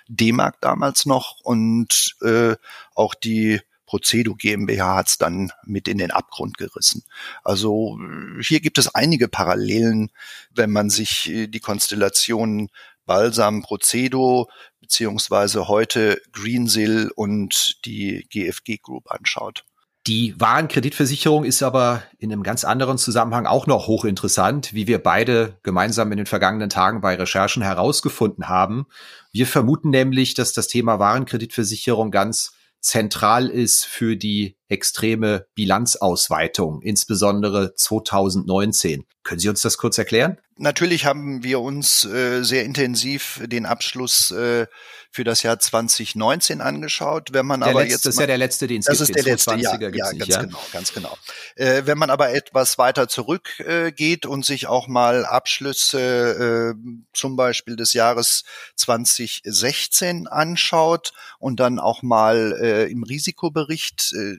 D-Mark 0.08 0.60
damals 0.60 1.04
noch. 1.04 1.40
Und 1.42 2.16
äh, 2.22 2.54
auch 2.94 3.14
die 3.14 3.60
Procedo 3.94 4.34
GmbH 4.34 4.96
hat 4.96 5.08
es 5.08 5.18
dann 5.18 5.52
mit 5.62 5.86
in 5.86 5.98
den 5.98 6.10
Abgrund 6.10 6.58
gerissen. 6.58 7.04
Also 7.44 7.96
hier 8.40 8.58
gibt 8.58 8.76
es 8.78 8.92
einige 8.92 9.28
Parallelen, 9.28 10.10
wenn 10.52 10.72
man 10.72 10.90
sich 10.90 11.30
äh, 11.30 11.46
die 11.46 11.60
Konstellation 11.60 12.70
Balsam 13.06 13.62
Procedo 13.62 14.48
beziehungsweise 14.80 15.68
heute 15.68 16.20
Greensill 16.32 17.12
und 17.14 17.84
die 17.84 18.26
GFG 18.30 18.78
Group 18.82 19.12
anschaut. 19.12 19.64
Die 20.08 20.34
Warenkreditversicherung 20.40 21.44
ist 21.44 21.62
aber 21.62 22.02
in 22.18 22.32
einem 22.32 22.42
ganz 22.42 22.64
anderen 22.64 22.98
Zusammenhang 22.98 23.46
auch 23.46 23.68
noch 23.68 23.86
hochinteressant, 23.86 24.74
wie 24.74 24.88
wir 24.88 25.00
beide 25.00 25.56
gemeinsam 25.62 26.10
in 26.10 26.16
den 26.16 26.26
vergangenen 26.26 26.68
Tagen 26.68 27.00
bei 27.00 27.14
Recherchen 27.14 27.62
herausgefunden 27.62 28.48
haben. 28.48 28.86
Wir 29.30 29.46
vermuten 29.46 29.90
nämlich, 29.90 30.34
dass 30.34 30.52
das 30.52 30.66
Thema 30.66 30.98
Warenkreditversicherung 30.98 32.10
ganz 32.10 32.54
zentral 32.84 33.48
ist 33.48 33.86
für 33.86 34.16
die 34.16 34.56
extreme 34.68 35.46
Bilanzausweitung, 35.54 36.82
insbesondere 36.82 37.74
2019. 37.74 39.04
Können 39.22 39.40
Sie 39.40 39.48
uns 39.48 39.62
das 39.62 39.78
kurz 39.78 39.98
erklären? 39.98 40.38
Natürlich 40.56 41.04
haben 41.04 41.42
wir 41.42 41.60
uns 41.60 42.04
äh, 42.04 42.42
sehr 42.44 42.64
intensiv 42.64 43.40
den 43.44 43.66
Abschluss 43.66 44.30
äh, 44.30 44.66
für 45.10 45.24
das 45.24 45.42
Jahr 45.42 45.58
2019 45.58 46.60
angeschaut. 46.60 47.32
Wenn 47.32 47.46
man 47.46 47.60
der 47.60 47.70
aber 47.70 47.80
letzte, 47.80 47.92
jetzt 47.92 48.06
das 48.06 48.14
ist 48.14 48.20
ja 48.20 48.26
der 48.26 48.38
letzte, 48.38 48.66
den 48.68 48.80
es 48.80 48.86
das 48.86 48.98
gibt. 48.98 49.10
ist 49.10 49.16
der 49.16 49.32
letzte, 49.32 49.54
ja, 49.56 49.78
ja, 49.80 49.90
ganz 49.90 50.12
nicht, 50.12 50.28
ja? 50.28 50.42
genau, 50.42 50.60
ganz 50.72 50.92
genau. 50.92 51.16
Äh, 51.56 51.82
wenn 51.86 51.98
man 51.98 52.10
aber 52.10 52.30
etwas 52.32 52.78
weiter 52.78 53.08
zurückgeht 53.08 54.24
äh, 54.24 54.28
und 54.28 54.44
sich 54.44 54.68
auch 54.68 54.86
mal 54.86 55.24
Abschlüsse 55.24 56.74
äh, 56.76 56.88
zum 57.12 57.34
Beispiel 57.34 57.74
des 57.74 57.92
Jahres 57.92 58.44
2016 58.76 60.28
anschaut 60.28 61.12
und 61.38 61.58
dann 61.58 61.80
auch 61.80 62.02
mal 62.02 62.56
äh, 62.60 62.90
im 62.92 63.02
Risikobericht 63.02 64.12
äh, 64.12 64.36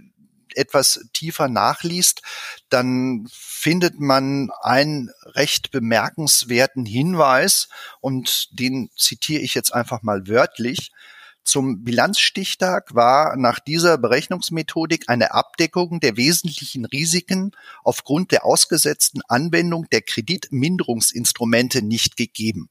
etwas 0.55 1.07
tiefer 1.13 1.47
nachliest, 1.47 2.21
dann 2.69 3.27
findet 3.31 3.99
man 3.99 4.49
einen 4.61 5.11
recht 5.23 5.71
bemerkenswerten 5.71 6.85
Hinweis 6.85 7.69
und 8.01 8.49
den 8.59 8.89
zitiere 8.97 9.41
ich 9.41 9.53
jetzt 9.53 9.73
einfach 9.73 10.01
mal 10.01 10.27
wörtlich. 10.27 10.91
Zum 11.45 11.83
Bilanzstichtag 11.83 12.95
war 12.95 13.37
nach 13.37 13.59
dieser 13.59 13.99
Berechnungsmethodik 13.99 15.09
eine 15.09 15.31
Abdeckung 15.31 15.99
der 15.99 16.17
wesentlichen 16.17 16.85
Risiken 16.85 17.51
aufgrund 17.83 18.31
der 18.31 18.45
ausgesetzten 18.45 19.21
Anwendung 19.27 19.87
der 19.91 20.01
Kreditminderungsinstrumente 20.01 21.83
nicht 21.83 22.17
gegeben. 22.17 22.69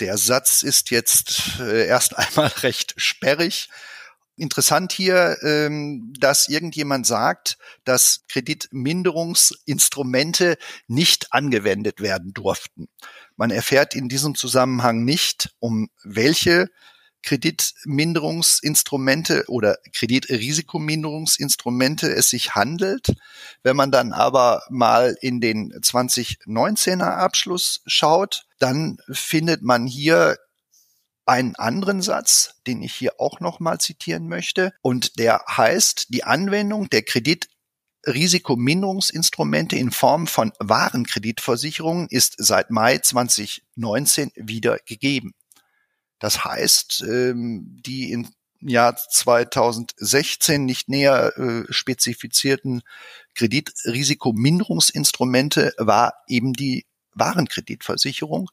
Der 0.00 0.18
Satz 0.18 0.62
ist 0.62 0.90
jetzt 0.90 1.58
äh, 1.60 1.86
erst 1.86 2.16
einmal 2.16 2.48
recht 2.62 2.94
sperrig. 2.98 3.70
Interessant 4.38 4.92
hier, 4.92 5.36
ähm, 5.42 6.14
dass 6.18 6.48
irgendjemand 6.48 7.06
sagt, 7.06 7.58
dass 7.84 8.24
Kreditminderungsinstrumente 8.28 10.56
nicht 10.86 11.30
angewendet 11.32 12.00
werden 12.00 12.32
durften. 12.32 12.88
Man 13.36 13.50
erfährt 13.50 13.94
in 13.94 14.08
diesem 14.08 14.34
Zusammenhang 14.34 15.04
nicht, 15.04 15.54
um 15.58 15.90
welche 16.04 16.70
Kreditminderungsinstrumente 17.22 19.44
oder 19.48 19.78
Kreditrisikominderungsinstrumente 19.92 22.08
es 22.08 22.30
sich 22.30 22.54
handelt. 22.54 23.14
Wenn 23.62 23.76
man 23.76 23.90
dann 23.90 24.12
aber 24.12 24.62
mal 24.70 25.16
in 25.20 25.40
den 25.40 25.72
2019er 25.72 27.16
Abschluss 27.16 27.82
schaut, 27.86 28.46
dann 28.58 28.98
findet 29.10 29.62
man 29.62 29.86
hier 29.86 30.36
einen 31.28 31.54
anderen 31.56 32.02
Satz, 32.02 32.54
den 32.66 32.82
ich 32.82 32.94
hier 32.94 33.20
auch 33.20 33.40
nochmal 33.40 33.78
zitieren 33.78 34.28
möchte. 34.28 34.72
Und 34.82 35.18
der 35.18 35.42
heißt, 35.48 36.06
die 36.08 36.24
Anwendung 36.24 36.90
der 36.90 37.02
Kreditrisikominderungsinstrumente 37.02 39.76
in 39.76 39.90
Form 39.90 40.26
von 40.26 40.52
Warenkreditversicherungen 40.58 42.08
ist 42.08 42.34
seit 42.38 42.70
Mai 42.70 42.98
2019 42.98 44.32
wieder 44.36 44.78
gegeben. 44.86 45.34
Das 46.18 46.44
heißt, 46.44 47.04
ähm, 47.06 47.76
die 47.86 48.10
im 48.10 48.30
Jahr 48.60 48.96
2016 48.96 50.64
nicht 50.64 50.88
näher 50.88 51.32
äh, 51.36 51.64
spezifizierten 51.70 52.80
Kreditrisikominderungsinstrumente 53.34 55.74
war 55.76 56.14
eben 56.26 56.54
die 56.54 56.86
Warenkreditversicherung, 57.12 58.48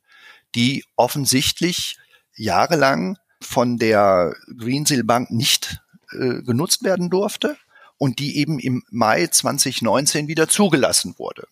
die 0.53 0.83
offensichtlich 0.95 1.97
jahrelang 2.35 3.17
von 3.41 3.77
der 3.77 4.35
Greensill 4.57 5.03
Bank 5.03 5.31
nicht 5.31 5.81
äh, 6.11 6.41
genutzt 6.41 6.83
werden 6.83 7.09
durfte 7.09 7.57
und 7.97 8.19
die 8.19 8.37
eben 8.37 8.59
im 8.59 8.83
Mai 8.89 9.27
2019 9.27 10.27
wieder 10.27 10.47
zugelassen 10.47 11.15
wurde. 11.17 11.47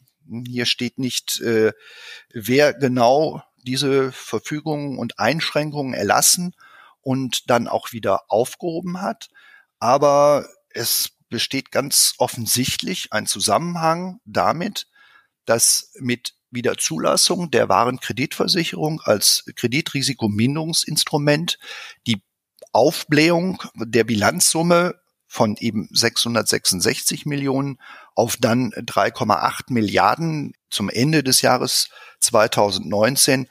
Hier 0.48 0.66
steht 0.66 1.00
nicht, 1.00 1.42
äh, 1.42 1.74
wer 2.32 2.74
genau 2.74 3.44
diese 3.58 4.12
Verfügungen 4.12 4.98
und 4.98 5.20
Einschränkungen 5.20 5.94
erlassen 5.94 6.56
und 7.02 7.50
dann 7.50 7.68
auch 7.68 7.92
wieder 7.92 8.24
aufgehoben 8.30 9.02
hat. 9.02 9.30
Aber 9.80 10.48
es 10.70 11.12
besteht 11.30 11.72
ganz 11.72 12.14
offensichtlich 12.18 13.12
ein 13.12 13.26
Zusammenhang 13.26 14.20
damit, 14.26 14.88
dass 15.46 15.92
mit 16.00 16.36
Wiederzulassung 16.54 17.52
der 17.52 17.70
wahren 17.70 18.00
Kreditversicherung 18.00 19.02
als 19.02 19.46
Kreditrisikominderungsinstrument. 19.56 21.58
Die 22.08 22.22
Aufblähung 22.72 23.62
der 23.76 24.04
Bilanzsumme 24.04 24.96
von 25.34 25.56
eben 25.58 25.90
666 25.92 27.26
Millionen 27.26 27.80
auf 28.14 28.38
dann 28.40 28.70
3,8 28.74 29.74
Milliarden 29.74 30.54
zum 30.70 30.92
Ende 30.92 31.24
des 31.24 31.42
Jahres 31.42 31.90
2019 32.20 33.48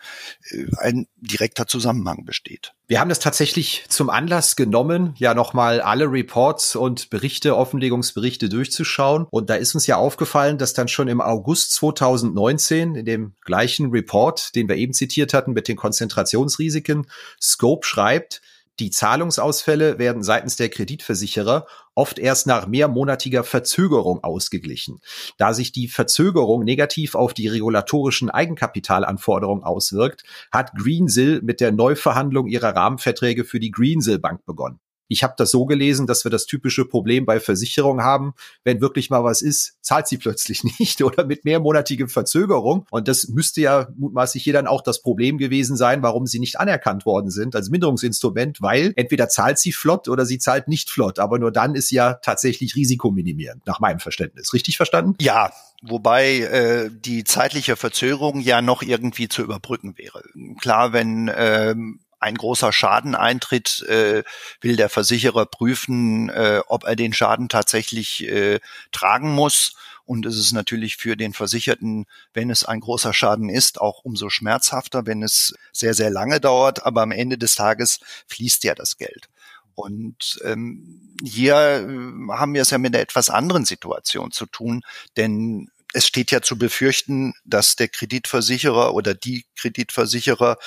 äh, 0.51 0.65
ein 0.79 1.09
direkter 1.17 1.67
Zusammenhang 1.67 2.25
besteht. 2.25 2.73
Wir 2.87 3.01
haben 3.01 3.09
das 3.09 3.19
tatsächlich 3.19 3.85
zum 3.89 4.11
Anlass 4.11 4.55
genommen, 4.55 5.15
ja 5.19 5.35
nochmal 5.35 5.81
alle 5.81 6.05
Reports 6.05 6.77
und 6.77 7.11
Berichte, 7.11 7.57
Offenlegungsberichte 7.57 8.49
durchzuschauen. 8.49 9.27
Und 9.29 9.51
da 9.51 9.57
ist 9.57 9.75
uns 9.75 9.89
ja 9.89 9.97
aufgefallen, 9.97 10.59
dass 10.59 10.75
dann 10.75 10.87
schon 10.87 11.09
im 11.09 11.21
August 11.21 11.73
2019 11.73 12.95
in 12.95 13.05
dem 13.05 13.35
gleichen 13.41 13.91
Report, 13.91 14.55
den 14.55 14.69
wir 14.69 14.77
eben 14.77 14.93
zitiert 14.93 15.35
hatten 15.35 15.53
mit 15.53 15.67
den 15.67 15.77
Konzentrationsrisiken, 15.77 17.09
Scope 17.41 17.85
schreibt, 17.85 18.41
die 18.81 18.91
Zahlungsausfälle 18.91 19.99
werden 19.99 20.23
seitens 20.23 20.57
der 20.57 20.71
Kreditversicherer 20.71 21.67
oft 21.95 22.19
erst 22.19 22.47
nach 22.47 22.67
mehrmonatiger 22.67 23.45
Verzögerung 23.45 24.25
ausgeglichen. 24.25 25.01
Da 25.37 25.53
sich 25.53 25.73
die 25.73 25.89
Verzögerung 25.89 26.65
negativ 26.65 27.15
auf 27.15 27.35
die 27.35 27.49
regulatorischen 27.49 28.31
Eigenkapitalanforderungen 28.31 29.63
auswirkt, 29.63 30.25
hat 30.51 30.73
Greensill 30.75 31.43
mit 31.43 31.61
der 31.61 31.73
Neuverhandlung 31.73 32.47
ihrer 32.47 32.75
Rahmenverträge 32.75 33.45
für 33.45 33.61
die 33.61 33.71
Greensill 33.71 34.19
Bank 34.19 34.45
begonnen. 34.47 34.81
Ich 35.09 35.23
habe 35.23 35.35
das 35.37 35.51
so 35.51 35.67
gelesen, 35.67 36.07
dass 36.07 36.25
wir 36.25 36.31
das 36.31 36.47
typische 36.47 36.85
Problem 36.85 37.27
bei 37.27 37.41
Versicherungen 37.41 38.05
haben, 38.05 38.35
wenn 38.65 38.81
wirklich 38.81 39.11
mal 39.11 39.25
was 39.25 39.43
ist, 39.43 39.77
zahlt 39.83 40.09
sie 40.09 40.19
plötzlich 40.23 40.65
nicht 40.65 41.03
oder 41.03 41.25
mit 41.25 41.45
mehrmonatigem 41.45 42.09
Verzögerung. 42.09 42.87
Und 42.91 43.09
das 43.09 43.29
müsste 43.29 43.61
ja 43.61 43.89
mutmaßlich 43.97 44.43
hier 44.43 44.53
dann 44.53 44.67
auch 44.67 44.83
das 44.83 45.03
Problem 45.03 45.39
gewesen 45.39 45.77
sein, 45.77 46.03
warum 46.03 46.27
sie 46.27 46.39
nicht 46.39 46.59
anerkannt 46.59 47.07
worden 47.07 47.31
sind 47.31 47.55
als 47.55 47.71
Minderungsinstrument, 47.71 48.61
weil 48.63 48.93
entweder 48.97 49.29
zahlt 49.29 49.59
sie 49.59 49.73
flott 49.73 50.09
oder 50.09 50.27
sie 50.27 50.39
zahlt 50.39 50.69
nicht 50.69 50.91
flott. 50.91 51.19
Aber 51.19 51.39
nur 51.39 51.53
dann 51.53 51.75
ist 51.75 51.91
ja 51.91 52.15
tatsächlich 52.15 52.77
risikominimierend, 52.77 53.67
nach 53.67 53.81
meinem 53.81 54.01
Verständnis. 54.01 54.53
Richtig 54.53 54.77
verstanden? 54.77 55.15
Ja, 55.21 55.53
wobei 55.83 56.39
äh, 56.41 56.91
die 56.91 57.25
zeitliche 57.25 57.77
Verzögerung 57.77 58.41
ja 58.41 58.63
noch 58.63 58.83
irgendwie 58.83 59.29
zu 59.29 59.43
überbrücken 59.43 59.97
wäre. 59.99 60.23
Klar, 60.61 60.93
wenn 60.93 61.31
ähm, 61.35 62.01
ein 62.23 62.37
großer 62.37 62.73
Schaden 62.73 63.15
eintritt, 63.15 63.83
äh, 63.89 64.23
will 64.61 64.77
der 64.77 64.89
Versicherer 64.89 65.45
prüfen, 65.45 66.29
äh, 66.31 66.61
ob 66.67 66.85
er 66.85 66.97
den 66.97 67.13
Schaden 67.13 67.49
tatsächlich 67.49 68.29
äh, 68.29 68.61
tragen 68.93 69.35
muss. 69.35 69.75
Und 70.05 70.27
es 70.27 70.37
ist 70.37 70.53
natürlich 70.53 70.97
für 70.97 71.17
den 71.17 71.33
Versicherten, 71.33 72.07
wenn 72.33 72.51
es 72.51 72.65
ein 72.65 72.81
großer 72.81 73.13
Schaden 73.13 73.49
ist, 73.49 73.81
auch 73.81 74.05
umso 74.05 74.31
schmerzhafter, 74.31 75.07
wenn 75.07 75.23
es 75.23 75.55
sehr, 75.73 75.95
sehr 75.95 76.11
lange 76.11 76.41
dauert. 76.41 76.87
Aber 76.87 77.03
am 77.03 77.13
Ende 77.13 77.39
des 77.39 77.55
Tages 77.57 78.01
fließt 78.29 78.65
ja 78.65 78.75
das 78.75 78.97
Geld. 78.97 79.29
Und 79.75 80.41
ähm, 80.45 81.17
hier 81.25 81.55
äh, 81.55 82.33
haben 82.33 82.55
wir 82.55 82.63
es 82.63 82.71
ja 82.71 82.79
mit 82.79 82.95
einer 82.95 83.03
etwas 83.03 83.31
anderen 83.31 83.65
Situation 83.65 84.31
zu 84.31 84.47
tun, 84.47 84.83
denn 85.17 85.71
es 85.93 86.07
steht 86.07 86.31
ja 86.31 86.41
zu 86.41 86.59
befürchten, 86.59 87.35
dass 87.45 87.77
der 87.77 87.89
Kreditversicherer 87.89 88.95
oder 88.95 89.15
die 89.15 89.47
Kreditversicherer, 89.57 90.59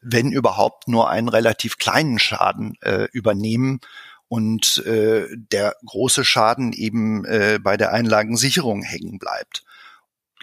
wenn 0.00 0.32
überhaupt, 0.32 0.88
nur 0.88 1.08
einen 1.08 1.28
relativ 1.28 1.78
kleinen 1.78 2.18
Schaden 2.18 2.76
äh, 2.80 3.06
übernehmen 3.12 3.80
und 4.28 4.78
äh, 4.86 5.26
der 5.30 5.76
große 5.84 6.24
Schaden 6.24 6.72
eben 6.72 7.24
äh, 7.24 7.58
bei 7.62 7.76
der 7.76 7.92
Einlagensicherung 7.92 8.82
hängen 8.82 9.18
bleibt. 9.18 9.62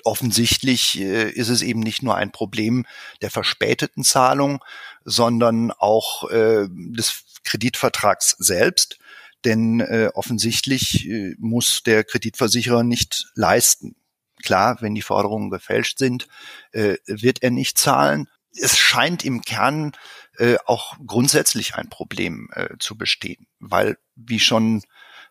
Offensichtlich 0.04 0.99
äh, 0.99 1.30
ist 1.30 1.49
es 1.49 1.62
eben 1.62 1.80
nicht 1.82 2.04
nur 2.04 2.15
ein 2.15 2.32
Problem 2.32 2.86
der 3.21 3.32
verspäteten 3.32 4.04
Zahlung, 4.04 4.63
sondern 5.04 5.71
auch 5.71 6.30
äh, 6.30 6.67
des 6.69 7.23
Kreditvertrags 7.43 8.36
selbst. 8.38 8.99
Denn 9.45 9.80
äh, 9.80 10.10
offensichtlich 10.13 11.08
äh, 11.08 11.36
muss 11.38 11.84
der 11.84 12.04
Kreditversicherer 12.04 12.84
nicht 12.84 13.28
leisten. 13.36 13.95
Klar, 14.43 14.82
wenn 14.82 14.95
die 14.95 15.02
Forderungen 15.02 15.49
gefälscht 15.49 15.99
sind, 15.99 16.28
äh, 16.71 16.95
wird 17.06 17.43
er 17.43 17.52
nicht 17.52 17.78
zahlen. 17.78 18.28
Es 18.56 18.78
scheint 18.78 19.23
im 19.25 19.41
Kern 19.41 19.91
äh, 20.38 20.58
auch 20.65 20.95
grundsätzlich 21.06 21.75
ein 21.75 21.89
Problem 21.89 22.49
äh, 22.54 22.78
zu 22.80 22.97
bestehen, 22.97 23.47
weil, 23.60 23.97
wie 24.15 24.39
schon 24.39 24.82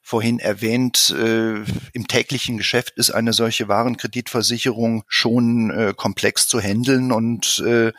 vorhin 0.09 0.39
erwähnt, 0.39 1.15
äh, 1.19 1.63
im 1.93 2.09
täglichen 2.09 2.57
Geschäft 2.57 2.95
ist 2.97 3.11
eine 3.11 3.35
solche 3.35 3.69
Warenkreditversicherung 3.69 5.05
schon 5.07 5.71
äh, 5.71 5.93
komplex 5.95 6.49
zu 6.49 6.61
handeln 6.61 7.13
und 7.13 7.63
äh, 7.67 7.93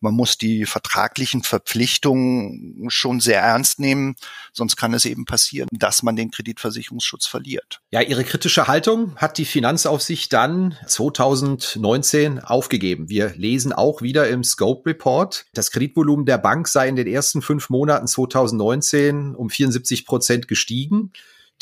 man 0.00 0.12
muss 0.12 0.36
die 0.36 0.66
vertraglichen 0.66 1.42
Verpflichtungen 1.42 2.84
schon 2.88 3.20
sehr 3.20 3.40
ernst 3.40 3.80
nehmen, 3.80 4.16
sonst 4.52 4.76
kann 4.76 4.92
es 4.92 5.06
eben 5.06 5.24
passieren, 5.24 5.70
dass 5.72 6.02
man 6.02 6.16
den 6.16 6.30
Kreditversicherungsschutz 6.30 7.26
verliert. 7.26 7.80
Ja, 7.90 8.02
Ihre 8.02 8.24
kritische 8.24 8.68
Haltung 8.68 9.16
hat 9.16 9.38
die 9.38 9.46
Finanzaufsicht 9.46 10.34
dann 10.34 10.76
2019 10.86 12.40
aufgegeben. 12.40 13.08
Wir 13.08 13.32
lesen 13.36 13.72
auch 13.72 14.02
wieder 14.02 14.28
im 14.28 14.44
Scope 14.44 14.90
Report, 14.90 15.46
das 15.54 15.70
Kreditvolumen 15.70 16.26
der 16.26 16.36
Bank 16.36 16.68
sei 16.68 16.88
in 16.88 16.96
den 16.96 17.06
ersten 17.06 17.40
fünf 17.40 17.70
Monaten 17.70 18.06
2019 18.06 19.34
um 19.34 19.48
74 19.48 20.04
Prozent 20.04 20.46
gestiegen. 20.46 21.10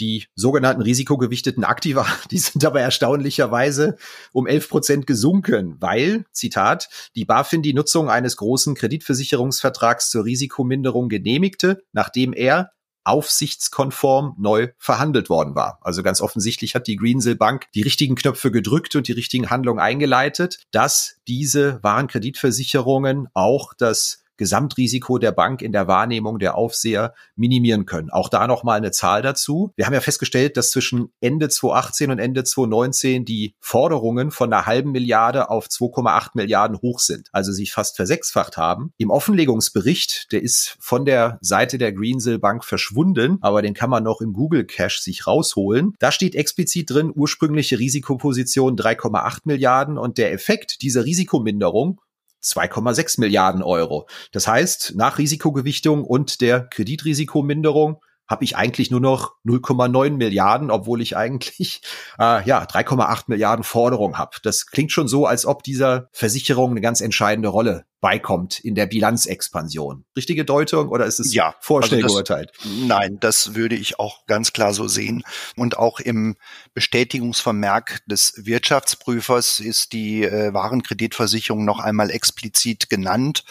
Die 0.01 0.27
sogenannten 0.35 0.83
risikogewichteten 0.83 1.65
Aktiva, 1.65 2.07
die 2.31 2.39
sind 2.39 2.65
aber 2.65 2.81
erstaunlicherweise 2.81 3.97
um 4.33 4.47
11 4.47 4.69
Prozent 4.69 5.07
gesunken, 5.07 5.77
weil, 5.81 6.25
Zitat, 6.33 6.89
die 7.15 7.25
BaFin 7.25 7.63
die 7.63 7.75
Nutzung 7.75 8.11
eines 8.11 8.37
großen 8.37 8.75
Kreditversicherungsvertrags 8.75 10.11
zur 10.11 10.25
Risikominderung 10.25 11.09
genehmigte, 11.09 11.83
nachdem 11.93 12.33
er 12.33 12.73
aufsichtskonform 13.05 14.37
neu 14.39 14.69
verhandelt 14.79 15.29
worden 15.29 15.55
war. 15.55 15.79
Also 15.83 16.03
ganz 16.03 16.21
offensichtlich 16.21 16.75
hat 16.75 16.87
die 16.87 16.97
Greensill 16.97 17.35
Bank 17.35 17.67
die 17.75 17.83
richtigen 17.83 18.15
Knöpfe 18.15 18.51
gedrückt 18.51 18.95
und 18.95 19.09
die 19.09 19.13
richtigen 19.13 19.51
Handlungen 19.51 19.81
eingeleitet, 19.81 20.61
dass 20.71 21.17
diese 21.27 21.83
Warenkreditversicherungen 21.83 23.29
auch 23.35 23.75
das 23.75 24.22
Gesamtrisiko 24.43 25.19
der 25.19 25.31
Bank 25.31 25.63
in 25.63 25.71
der 25.71 25.87
Wahrnehmung 25.87 26.41
der 26.41 26.57
Aufseher 26.57 27.15
minimieren 27.37 27.87
können. 27.87 28.11
Auch 28.11 28.29
da 28.29 28.49
nochmal 28.49 28.77
eine 28.77 28.91
Zahl 28.91 29.23
dazu. 29.23 29.73
Wir 29.77 29.87
haben 29.87 29.95
ja 29.95 30.01
festgestellt, 30.01 30.57
dass 30.57 30.73
zwischen 30.73 31.13
Ende 31.21 31.49
2018 31.49 32.11
und 32.11 32.19
Ende 32.19 32.43
2019 32.43 33.25
die 33.25 33.55
Forderungen 33.61 34.33
von 34.33 34.53
einer 34.53 34.67
halben 34.67 34.91
Milliarde 34.91 35.49
auf 35.49 35.69
2,8 35.69 36.31
Milliarden 36.35 36.79
hoch 36.83 36.99
sind, 36.99 37.29
also 37.31 37.53
sich 37.53 37.73
fast 37.73 37.95
versechsfacht 37.95 38.57
haben. 38.57 38.93
Im 38.99 39.11
Offenlegungsbericht, 39.11 40.33
der 40.33 40.43
ist 40.43 40.77
von 40.81 41.05
der 41.05 41.39
Seite 41.41 41.79
der 41.79 41.93
Greensill 41.93 42.41
Bank 42.41 42.65
verschwunden, 42.65 43.39
aber 43.43 43.63
den 43.63 43.75
kann 43.75 43.91
man 43.91 44.03
noch 44.03 44.21
im 44.21 44.33
Google 44.33 44.65
Cache 44.65 45.01
sich 45.01 45.29
rausholen. 45.29 45.95
Da 46.01 46.11
steht 46.11 46.35
explizit 46.35 46.91
drin, 46.91 47.13
ursprüngliche 47.15 47.79
Risikoposition 47.79 48.77
3,8 48.77 49.43
Milliarden 49.45 49.99
und 49.99 50.19
der 50.19 50.33
Effekt 50.33 50.83
dieser 50.83 51.05
Risikominderung 51.05 52.01
2,6 52.43 53.21
Milliarden 53.21 53.63
Euro. 53.63 54.09
Das 54.33 54.47
heißt, 54.47 54.95
nach 54.97 55.19
Risikogewichtung 55.19 56.05
und 56.05 56.41
der 56.41 56.63
Kreditrisikominderung 56.69 58.01
habe 58.29 58.45
ich 58.45 58.57
eigentlich 58.57 58.91
nur 58.91 59.01
noch 59.01 59.35
0,9 59.45 60.11
Milliarden, 60.17 60.71
obwohl 60.71 61.03
ich 61.03 61.17
eigentlich 61.17 61.83
äh, 62.19 62.45
ja 62.45 62.65
3,8 62.65 63.25
Milliarden 63.27 63.65
Forderung 63.65 64.19
habe. 64.19 64.37
Das 64.43 64.67
klingt 64.67 64.93
schon 64.93 65.09
so, 65.09 65.27
als 65.27 65.47
ob 65.47 65.63
dieser 65.63 66.09
Versicherung 66.13 66.73
eine 66.73 66.81
ganz 66.81 67.01
entscheidende 67.01 67.49
Rolle 67.49 67.85
beikommt 68.03 68.59
in 68.59 68.75
der 68.75 68.87
Bilanzexpansion. 68.87 70.05
Richtige 70.17 70.45
Deutung 70.45 70.89
oder 70.89 71.07
ist 71.07 71.21
es 71.21 71.33
ja, 71.33 71.55
vorschnell 71.61 72.03
also 72.03 72.17
geurteilt? 72.17 72.51
Nein, 72.65 73.19
das 73.21 73.55
würde 73.55 73.77
ich 73.77 74.01
auch 74.01 74.27
ganz 74.27 74.53
klar 74.53 74.75
so 74.75 74.89
sehen. 74.89 75.23
Und 75.57 75.79
auch 75.79 76.01
im 76.01 76.37
Bestätigungsvermerk 76.75 78.03
des 78.07 78.35
Wirtschaftsprüfers 78.45 79.61
ist 79.61 79.93
die 79.93 80.25
äh, 80.25 80.53
Warenkreditversicherung 80.53 81.65
noch 81.65 81.79
einmal 81.79 82.11
explizit 82.11 82.91
genannt. 82.91 83.45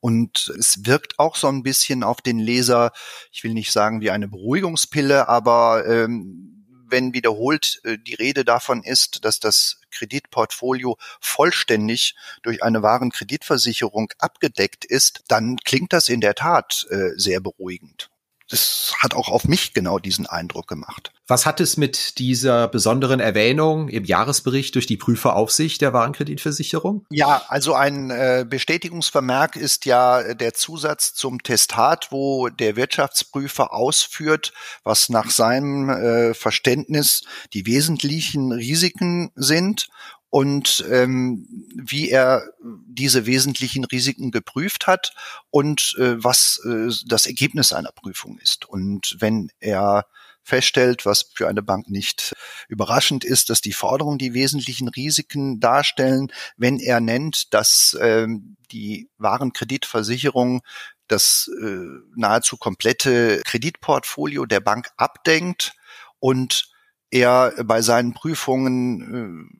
Und 0.00 0.54
es 0.58 0.86
wirkt 0.86 1.18
auch 1.18 1.36
so 1.36 1.48
ein 1.48 1.62
bisschen 1.62 2.02
auf 2.02 2.22
den 2.22 2.38
Leser, 2.38 2.92
ich 3.30 3.44
will 3.44 3.52
nicht 3.52 3.72
sagen 3.72 4.00
wie 4.00 4.10
eine 4.10 4.26
Beruhigungspille, 4.26 5.28
aber 5.28 5.86
ähm, 5.86 6.57
wenn 6.90 7.14
wiederholt 7.14 7.80
äh, 7.84 7.98
die 7.98 8.14
Rede 8.14 8.44
davon 8.44 8.82
ist, 8.82 9.24
dass 9.24 9.40
das 9.40 9.80
Kreditportfolio 9.90 10.96
vollständig 11.20 12.14
durch 12.42 12.62
eine 12.62 12.82
wahren 12.82 13.10
Kreditversicherung 13.10 14.12
abgedeckt 14.18 14.84
ist, 14.84 15.24
dann 15.28 15.56
klingt 15.64 15.92
das 15.92 16.08
in 16.08 16.20
der 16.20 16.34
Tat 16.34 16.86
äh, 16.90 17.10
sehr 17.16 17.40
beruhigend. 17.40 18.10
Das 18.48 18.94
hat 18.98 19.14
auch 19.14 19.28
auf 19.28 19.46
mich 19.46 19.74
genau 19.74 19.98
diesen 19.98 20.26
Eindruck 20.26 20.68
gemacht. 20.68 21.12
Was 21.26 21.44
hat 21.44 21.60
es 21.60 21.76
mit 21.76 22.18
dieser 22.18 22.68
besonderen 22.68 23.20
Erwähnung 23.20 23.88
im 23.88 24.04
Jahresbericht 24.04 24.74
durch 24.74 24.86
die 24.86 24.96
Prüferaufsicht 24.96 25.80
der 25.82 25.92
Warenkreditversicherung? 25.92 27.04
Ja, 27.10 27.42
also 27.48 27.74
ein 27.74 28.10
äh, 28.10 28.46
Bestätigungsvermerk 28.48 29.56
ist 29.56 29.84
ja 29.84 30.34
der 30.34 30.54
Zusatz 30.54 31.12
zum 31.12 31.42
Testat, 31.42 32.08
wo 32.10 32.48
der 32.48 32.76
Wirtschaftsprüfer 32.76 33.74
ausführt, 33.74 34.52
was 34.84 35.10
nach 35.10 35.30
seinem 35.30 35.90
äh, 35.90 36.32
Verständnis 36.32 37.24
die 37.52 37.66
wesentlichen 37.66 38.52
Risiken 38.52 39.30
sind 39.36 39.88
und 40.30 40.84
ähm, 40.90 41.46
wie 41.74 42.10
er 42.10 42.42
diese 42.60 43.26
wesentlichen 43.26 43.84
Risiken 43.84 44.30
geprüft 44.30 44.86
hat 44.86 45.12
und 45.50 45.94
äh, 45.98 46.22
was 46.22 46.60
äh, 46.64 46.92
das 47.06 47.26
Ergebnis 47.26 47.72
einer 47.72 47.92
Prüfung 47.92 48.38
ist. 48.38 48.66
Und 48.66 49.16
wenn 49.18 49.50
er 49.60 50.04
feststellt, 50.42 51.04
was 51.04 51.30
für 51.34 51.48
eine 51.48 51.62
Bank 51.62 51.90
nicht 51.90 52.34
überraschend 52.68 53.24
ist, 53.24 53.50
dass 53.50 53.60
die 53.60 53.72
Forderungen 53.72 54.18
die 54.18 54.34
wesentlichen 54.34 54.88
Risiken 54.88 55.60
darstellen, 55.60 56.32
wenn 56.56 56.78
er 56.78 57.00
nennt, 57.00 57.52
dass 57.52 57.96
ähm, 58.00 58.56
die 58.70 59.08
Warenkreditversicherung 59.18 60.62
das 61.06 61.50
äh, 61.62 61.86
nahezu 62.16 62.56
komplette 62.56 63.42
Kreditportfolio 63.44 64.46
der 64.46 64.60
Bank 64.60 64.90
abdenkt 64.96 65.74
und 66.18 66.70
er 67.10 67.52
bei 67.64 67.80
seinen 67.82 68.12
Prüfungen 68.12 69.50
äh, 69.52 69.58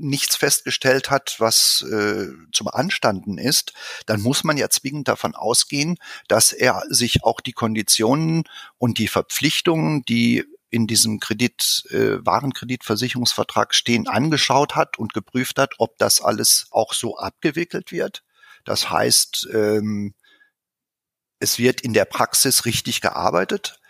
nichts 0.00 0.36
festgestellt 0.36 1.10
hat, 1.10 1.36
was 1.38 1.82
äh, 1.82 2.26
zu 2.52 2.64
beanstanden 2.64 3.38
ist, 3.38 3.72
dann 4.06 4.20
muss 4.20 4.44
man 4.44 4.56
ja 4.56 4.68
zwingend 4.70 5.08
davon 5.08 5.34
ausgehen, 5.34 5.96
dass 6.28 6.52
er 6.52 6.82
sich 6.88 7.24
auch 7.24 7.40
die 7.40 7.52
Konditionen 7.52 8.44
und 8.78 8.98
die 8.98 9.08
Verpflichtungen, 9.08 10.02
die 10.04 10.44
in 10.70 10.86
diesem 10.86 11.20
Kredit, 11.20 11.84
äh, 11.90 12.24
Warenkreditversicherungsvertrag 12.24 13.74
stehen, 13.74 14.06
angeschaut 14.06 14.76
hat 14.76 14.98
und 14.98 15.12
geprüft 15.12 15.58
hat, 15.58 15.74
ob 15.78 15.98
das 15.98 16.20
alles 16.20 16.66
auch 16.70 16.94
so 16.94 17.18
abgewickelt 17.18 17.92
wird. 17.92 18.22
Das 18.64 18.90
heißt, 18.90 19.48
ähm, 19.52 20.14
es 21.40 21.58
wird 21.58 21.80
in 21.80 21.92
der 21.92 22.04
Praxis 22.04 22.64
richtig 22.66 23.00
gearbeitet. 23.00 23.80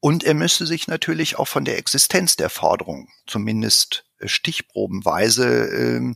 Und 0.00 0.24
er 0.24 0.34
müsste 0.34 0.66
sich 0.66 0.88
natürlich 0.88 1.36
auch 1.36 1.48
von 1.48 1.64
der 1.64 1.78
Existenz 1.78 2.36
der 2.36 2.50
Forderung 2.50 3.08
zumindest 3.26 4.04
stichprobenweise 4.24 5.46
äh, 5.46 6.14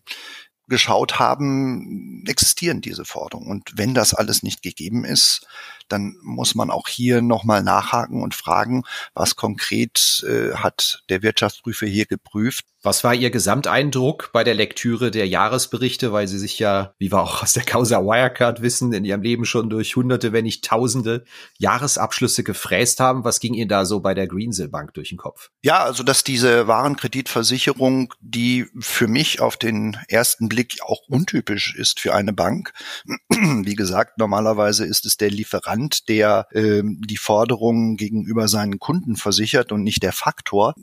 geschaut 0.66 1.18
haben, 1.18 2.24
existieren 2.26 2.80
diese 2.80 3.04
Forderungen. 3.04 3.50
Und 3.50 3.72
wenn 3.76 3.94
das 3.94 4.14
alles 4.14 4.42
nicht 4.42 4.62
gegeben 4.62 5.04
ist, 5.04 5.46
dann 5.88 6.16
muss 6.22 6.54
man 6.54 6.70
auch 6.70 6.88
hier 6.88 7.22
nochmal 7.22 7.62
nachhaken 7.62 8.22
und 8.22 8.34
fragen, 8.34 8.84
was 9.14 9.36
konkret 9.36 10.24
äh, 10.28 10.54
hat 10.54 11.02
der 11.08 11.22
Wirtschaftsprüfer 11.22 11.86
hier 11.86 12.06
geprüft. 12.06 12.64
Was 12.82 13.02
war 13.02 13.14
Ihr 13.14 13.30
Gesamteindruck 13.30 14.30
bei 14.34 14.44
der 14.44 14.54
Lektüre 14.54 15.10
der 15.10 15.26
Jahresberichte, 15.26 16.12
weil 16.12 16.28
Sie 16.28 16.38
sich 16.38 16.58
ja, 16.58 16.92
wie 16.98 17.10
wir 17.10 17.20
auch 17.20 17.42
aus 17.42 17.54
der 17.54 17.64
Causa 17.64 18.00
Wirecard 18.02 18.60
wissen, 18.60 18.92
in 18.92 19.06
Ihrem 19.06 19.22
Leben 19.22 19.46
schon 19.46 19.70
durch 19.70 19.96
hunderte, 19.96 20.34
wenn 20.34 20.44
nicht 20.44 20.66
tausende 20.66 21.24
Jahresabschlüsse 21.58 22.44
gefräst 22.44 23.00
haben? 23.00 23.24
Was 23.24 23.40
ging 23.40 23.54
Ihnen 23.54 23.70
da 23.70 23.86
so 23.86 24.00
bei 24.00 24.12
der 24.12 24.26
Greensill 24.26 24.68
Bank 24.68 24.92
durch 24.92 25.08
den 25.08 25.18
Kopf? 25.18 25.50
Ja, 25.62 25.82
also 25.82 26.02
dass 26.02 26.24
diese 26.24 26.66
Warenkreditversicherung, 26.66 28.12
die 28.20 28.66
für 28.78 29.06
mich 29.06 29.40
auf 29.40 29.56
den 29.56 29.96
ersten 30.08 30.50
Blick 30.50 30.76
auch 30.82 31.08
untypisch 31.08 31.74
ist 31.74 32.00
für 32.00 32.14
eine 32.14 32.34
Bank, 32.34 32.74
wie 33.30 33.76
gesagt, 33.76 34.18
normalerweise 34.18 34.84
ist 34.84 35.06
es 35.06 35.16
der 35.16 35.30
Lieferant, 35.30 35.73
Lieferant, 35.74 36.08
der 36.08 36.46
ähm, 36.52 37.00
die 37.04 37.16
Forderungen 37.16 37.96
gegenüber 37.96 38.48
seinen 38.48 38.78
Kunden 38.78 39.16
versichert 39.16 39.72
und 39.72 39.82
nicht 39.82 40.02
der 40.02 40.12
Faktor, 40.12 40.74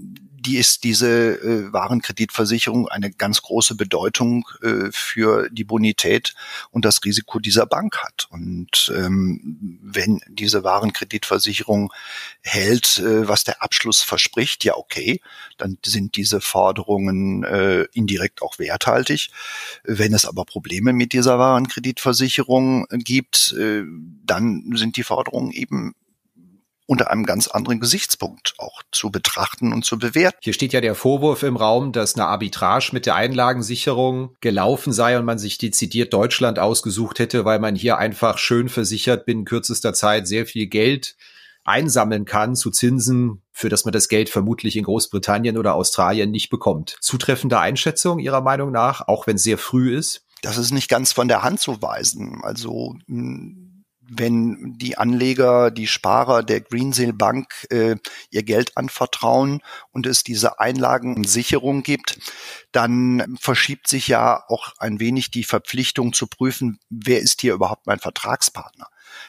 die 0.41 0.57
ist 0.57 0.83
diese 0.83 1.39
äh, 1.41 1.71
Warenkreditversicherung 1.71 2.87
eine 2.87 3.11
ganz 3.11 3.41
große 3.43 3.75
Bedeutung 3.75 4.47
äh, 4.63 4.89
für 4.91 5.49
die 5.51 5.63
Bonität 5.63 6.33
und 6.71 6.83
das 6.83 7.03
Risiko 7.05 7.39
dieser 7.39 7.67
Bank 7.67 7.97
hat. 7.99 8.27
Und 8.31 8.91
ähm, 8.95 9.79
wenn 9.83 10.19
diese 10.27 10.63
Warenkreditversicherung 10.63 11.93
hält, 12.41 12.97
äh, 12.97 13.27
was 13.27 13.43
der 13.43 13.61
Abschluss 13.61 14.01
verspricht, 14.01 14.63
ja 14.63 14.75
okay, 14.75 15.21
dann 15.57 15.77
sind 15.85 16.15
diese 16.15 16.41
Forderungen 16.41 17.43
äh, 17.43 17.83
indirekt 17.93 18.41
auch 18.41 18.57
werthaltig. 18.57 19.29
Wenn 19.83 20.13
es 20.13 20.25
aber 20.25 20.45
Probleme 20.45 20.91
mit 20.91 21.13
dieser 21.13 21.37
Warenkreditversicherung 21.37 22.87
gibt, 22.89 23.53
äh, 23.59 23.83
dann 24.25 24.71
sind 24.81 24.97
die 24.97 25.03
Forderungen 25.03 25.51
eben 25.51 25.93
unter 26.91 27.09
einem 27.09 27.25
ganz 27.25 27.47
anderen 27.47 27.79
Gesichtspunkt 27.79 28.55
auch 28.57 28.81
zu 28.91 29.11
betrachten 29.11 29.71
und 29.71 29.85
zu 29.85 29.97
bewerten. 29.97 30.39
Hier 30.41 30.51
steht 30.51 30.73
ja 30.73 30.81
der 30.81 30.93
Vorwurf 30.93 31.41
im 31.43 31.55
Raum, 31.55 31.93
dass 31.93 32.15
eine 32.15 32.25
Arbitrage 32.25 32.89
mit 32.91 33.05
der 33.05 33.15
Einlagensicherung 33.15 34.35
gelaufen 34.41 34.91
sei 34.91 35.17
und 35.17 35.23
man 35.23 35.39
sich 35.39 35.57
dezidiert 35.57 36.11
Deutschland 36.11 36.59
ausgesucht 36.59 37.19
hätte, 37.19 37.45
weil 37.45 37.59
man 37.59 37.75
hier 37.75 37.97
einfach 37.97 38.37
schön 38.37 38.67
versichert 38.67 39.25
binnen 39.25 39.45
kürzester 39.45 39.93
Zeit 39.93 40.27
sehr 40.27 40.45
viel 40.45 40.67
Geld 40.67 41.15
einsammeln 41.63 42.25
kann 42.25 42.57
zu 42.57 42.71
Zinsen, 42.71 43.41
für 43.53 43.69
das 43.69 43.85
man 43.85 43.93
das 43.93 44.09
Geld 44.09 44.29
vermutlich 44.29 44.75
in 44.75 44.83
Großbritannien 44.83 45.57
oder 45.57 45.75
Australien 45.75 46.31
nicht 46.31 46.49
bekommt. 46.49 46.97
Zutreffende 46.99 47.59
Einschätzung 47.59 48.19
Ihrer 48.19 48.41
Meinung 48.41 48.71
nach, 48.71 49.07
auch 49.07 49.27
wenn 49.27 49.37
es 49.37 49.43
sehr 49.43 49.57
früh 49.57 49.95
ist? 49.95 50.25
Das 50.41 50.57
ist 50.57 50.71
nicht 50.71 50.89
ganz 50.89 51.13
von 51.13 51.29
der 51.29 51.43
Hand 51.43 51.61
zu 51.61 51.81
weisen. 51.81 52.41
Also 52.43 52.95
hm, 53.07 53.70
wenn 54.13 54.73
die 54.77 54.97
Anleger, 54.97 55.71
die 55.71 55.87
Sparer 55.87 56.43
der 56.43 56.59
Greensill 56.59 57.13
Bank 57.13 57.65
äh, 57.69 57.95
ihr 58.29 58.43
Geld 58.43 58.75
anvertrauen 58.75 59.61
und 59.91 60.05
es 60.05 60.23
diese 60.23 60.59
Einlagensicherung 60.59 61.81
gibt, 61.81 62.19
dann 62.73 63.37
verschiebt 63.39 63.87
sich 63.87 64.09
ja 64.09 64.43
auch 64.49 64.73
ein 64.79 64.99
wenig 64.99 65.31
die 65.31 65.45
Verpflichtung 65.45 66.11
zu 66.11 66.27
prüfen, 66.27 66.79
wer 66.89 67.19
ist 67.19 67.39
hier 67.39 67.53
überhaupt 67.53 67.87
mein 67.87 67.99
Vertragspartner. 67.99 68.87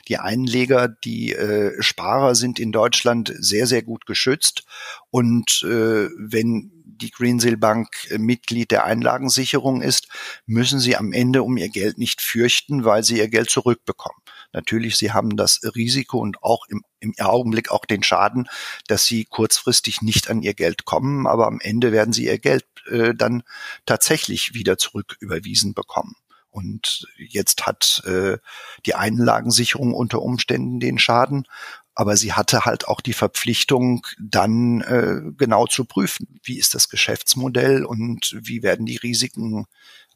Die 0.09 0.19
Einleger, 0.19 0.89
die 0.89 1.33
äh, 1.33 1.81
Sparer 1.81 2.35
sind 2.35 2.59
in 2.59 2.73
Deutschland 2.73 3.33
sehr, 3.39 3.67
sehr 3.67 3.83
gut 3.83 4.07
geschützt. 4.07 4.65
Und 5.11 5.63
äh, 5.65 6.09
wenn 6.17 6.71
die 6.85 7.11
Greensill 7.11 7.57
Bank 7.57 7.89
äh, 8.11 8.19
Mitglied 8.19 8.71
der 8.71 8.85
Einlagensicherung 8.85 9.83
ist, 9.83 10.09
müssen 10.47 10.79
sie 10.79 10.97
am 10.97 11.13
Ende 11.13 11.43
um 11.43 11.57
ihr 11.57 11.69
Geld 11.69 11.99
nicht 11.99 12.21
fürchten, 12.21 12.85
weil 12.85 13.03
sie 13.05 13.19
ihr 13.19 13.29
Geld 13.29 13.51
zurückbekommen. 13.51 14.19
Natürlich, 14.53 14.97
sie 14.97 15.13
haben 15.13 15.37
das 15.37 15.61
Risiko 15.75 16.19
und 16.19 16.43
auch 16.43 16.67
im, 16.69 16.83
im 17.01 17.15
Augenblick 17.19 17.71
auch 17.71 17.85
den 17.85 18.03
Schaden, 18.03 18.49
dass 18.87 19.07
sie 19.07 19.25
kurzfristig 19.25 20.03
nicht 20.03 20.31
an 20.31 20.43
ihr 20.43 20.55
Geld 20.55 20.85
kommen, 20.85 21.27
aber 21.27 21.47
am 21.47 21.61
Ende 21.61 21.93
werden 21.93 22.13
sie 22.13 22.27
ihr 22.27 22.39
Geld 22.39 22.67
äh, 22.91 23.15
dann 23.15 23.43
tatsächlich 23.87 24.55
wieder 24.55 24.79
zurücküberwiesen 24.79 25.75
bekommen. 25.75 26.15
Und 26.51 27.07
jetzt 27.17 27.67
hat 27.67 28.03
äh, 28.05 28.37
die 28.85 28.95
Einlagensicherung 28.95 29.95
unter 29.95 30.21
Umständen 30.21 30.81
den 30.81 30.99
Schaden, 30.99 31.47
aber 31.95 32.17
sie 32.17 32.35
hatte 32.35 32.67
halt 32.67 32.89
auch 32.89 33.01
die 33.01 33.15
Verpflichtung, 33.15 34.07
dann 34.21 34.83
äh, 34.83 35.33
genau 35.37 35.67
zu 35.67 35.87
prüfen, 35.87 36.41
wie 36.43 36.59
ist 36.59 36.75
das 36.75 36.91
Geschäftsmodell 36.91 37.85
und 37.85 38.37
wie 38.39 38.63
werden 38.63 38.85
die 38.85 38.97
Risiken 38.97 39.67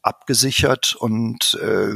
abgesichert 0.07 0.95
und 0.95 1.57
äh, 1.61 1.93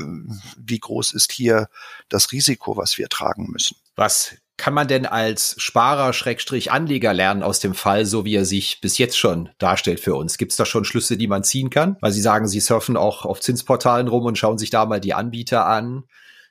wie 0.57 0.79
groß 0.79 1.13
ist 1.13 1.31
hier 1.31 1.67
das 2.09 2.31
Risiko, 2.31 2.77
was 2.77 2.97
wir 2.97 3.09
tragen 3.09 3.47
müssen. 3.49 3.77
Was 3.95 4.35
kann 4.61 4.75
man 4.75 4.87
denn 4.87 5.07
als 5.07 5.55
Sparer 5.57 6.13
Schrägstrich 6.13 6.71
Anleger 6.71 7.13
lernen 7.13 7.41
aus 7.41 7.59
dem 7.59 7.73
Fall, 7.73 8.05
so 8.05 8.25
wie 8.25 8.35
er 8.35 8.45
sich 8.45 8.79
bis 8.79 8.99
jetzt 8.99 9.17
schon 9.17 9.49
darstellt 9.57 9.99
für 9.99 10.13
uns? 10.13 10.37
Gibt 10.37 10.51
es 10.51 10.55
da 10.55 10.65
schon 10.65 10.85
Schlüsse, 10.85 11.17
die 11.17 11.27
man 11.27 11.43
ziehen 11.43 11.71
kann? 11.71 11.97
Weil 11.99 12.11
Sie 12.11 12.21
sagen, 12.21 12.47
Sie 12.47 12.59
surfen 12.59 12.95
auch 12.95 13.25
auf 13.25 13.41
Zinsportalen 13.41 14.07
rum 14.07 14.25
und 14.25 14.37
schauen 14.37 14.59
sich 14.59 14.69
da 14.69 14.85
mal 14.85 15.01
die 15.01 15.15
Anbieter 15.15 15.65
an. 15.65 16.03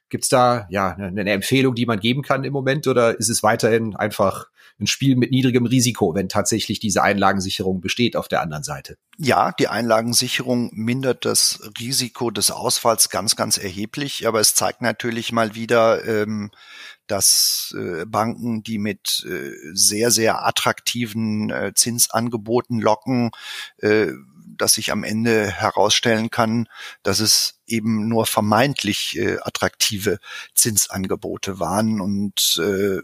Gibt 0.08 0.24
es 0.24 0.28
da 0.28 0.66
ja 0.70 0.90
eine 0.90 1.30
Empfehlung, 1.30 1.76
die 1.76 1.86
man 1.86 2.00
geben 2.00 2.22
kann 2.22 2.42
im 2.42 2.52
Moment 2.52 2.88
oder 2.88 3.16
ist 3.16 3.28
es 3.28 3.44
weiterhin 3.44 3.94
einfach 3.94 4.46
ein 4.80 4.86
Spiel 4.86 5.16
mit 5.16 5.30
niedrigem 5.30 5.66
Risiko, 5.66 6.14
wenn 6.14 6.28
tatsächlich 6.28 6.80
diese 6.80 7.02
Einlagensicherung 7.02 7.80
besteht 7.80 8.16
auf 8.16 8.28
der 8.28 8.40
anderen 8.42 8.62
Seite? 8.62 8.96
Ja, 9.18 9.52
die 9.52 9.68
Einlagensicherung 9.68 10.70
mindert 10.72 11.24
das 11.24 11.60
Risiko 11.78 12.30
des 12.30 12.50
Ausfalls 12.50 13.10
ganz, 13.10 13.36
ganz 13.36 13.58
erheblich, 13.58 14.26
aber 14.26 14.40
es 14.40 14.54
zeigt 14.54 14.82
natürlich 14.82 15.32
mal 15.32 15.54
wieder, 15.54 16.04
ähm, 16.06 16.50
dass 17.06 17.74
äh, 17.76 18.06
Banken, 18.06 18.62
die 18.62 18.78
mit 18.78 19.26
äh, 19.28 19.50
sehr, 19.72 20.10
sehr 20.10 20.46
attraktiven 20.46 21.50
äh, 21.50 21.72
Zinsangeboten 21.74 22.80
locken, 22.80 23.30
äh, 23.78 24.12
dass 24.56 24.74
sich 24.74 24.92
am 24.92 25.04
Ende 25.04 25.50
herausstellen 25.50 26.30
kann, 26.30 26.68
dass 27.02 27.20
es 27.20 27.60
eben 27.66 28.08
nur 28.08 28.26
vermeintlich 28.26 29.18
äh, 29.18 29.38
attraktive 29.42 30.18
Zinsangebote 30.54 31.58
waren 31.58 32.00
und 32.00 32.60
äh, 32.62 33.00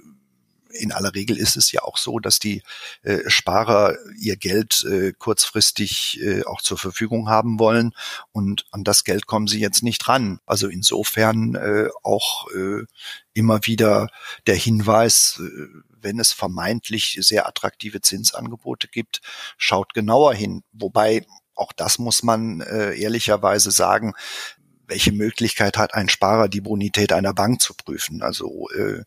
in 0.70 0.92
aller 0.92 1.14
Regel 1.14 1.36
ist 1.36 1.56
es 1.56 1.72
ja 1.72 1.82
auch 1.82 1.96
so, 1.96 2.18
dass 2.18 2.38
die 2.38 2.62
äh, 3.02 3.18
Sparer 3.28 3.96
ihr 4.18 4.36
Geld 4.36 4.84
äh, 4.84 5.12
kurzfristig 5.12 6.20
äh, 6.22 6.44
auch 6.44 6.60
zur 6.60 6.78
Verfügung 6.78 7.28
haben 7.28 7.58
wollen 7.58 7.92
und 8.32 8.66
an 8.70 8.84
das 8.84 9.04
Geld 9.04 9.26
kommen 9.26 9.46
sie 9.46 9.60
jetzt 9.60 9.82
nicht 9.82 10.08
ran. 10.08 10.40
Also 10.46 10.68
insofern 10.68 11.54
äh, 11.54 11.88
auch 12.02 12.48
äh, 12.52 12.84
immer 13.32 13.66
wieder 13.66 14.08
der 14.46 14.56
Hinweis, 14.56 15.40
äh, 15.40 15.68
wenn 16.00 16.18
es 16.18 16.32
vermeintlich 16.32 17.18
sehr 17.20 17.46
attraktive 17.46 18.00
Zinsangebote 18.00 18.88
gibt, 18.88 19.20
schaut 19.56 19.94
genauer 19.94 20.34
hin. 20.34 20.62
Wobei 20.72 21.26
auch 21.54 21.72
das 21.72 21.98
muss 21.98 22.22
man 22.22 22.60
äh, 22.60 22.94
ehrlicherweise 22.94 23.70
sagen, 23.70 24.12
welche 24.86 25.12
Möglichkeit 25.12 25.78
hat 25.78 25.94
ein 25.94 26.08
Sparer, 26.08 26.48
die 26.48 26.60
Bonität 26.60 27.12
einer 27.12 27.34
Bank 27.34 27.60
zu 27.60 27.74
prüfen? 27.74 28.22
Also 28.22 28.68
äh, 28.70 29.02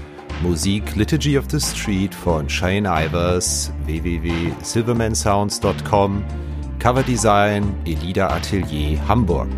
Musik 0.42 0.96
Liturgy 0.96 1.38
of 1.38 1.46
the 1.50 1.58
Street 1.58 2.14
von 2.14 2.46
Shane 2.46 2.84
Ivers, 2.84 3.72
www.silvermansounds.com. 3.86 6.22
Coverdesign 6.78 7.74
Elida 7.86 8.28
Atelier 8.28 8.98
Hamburg. 9.08 9.48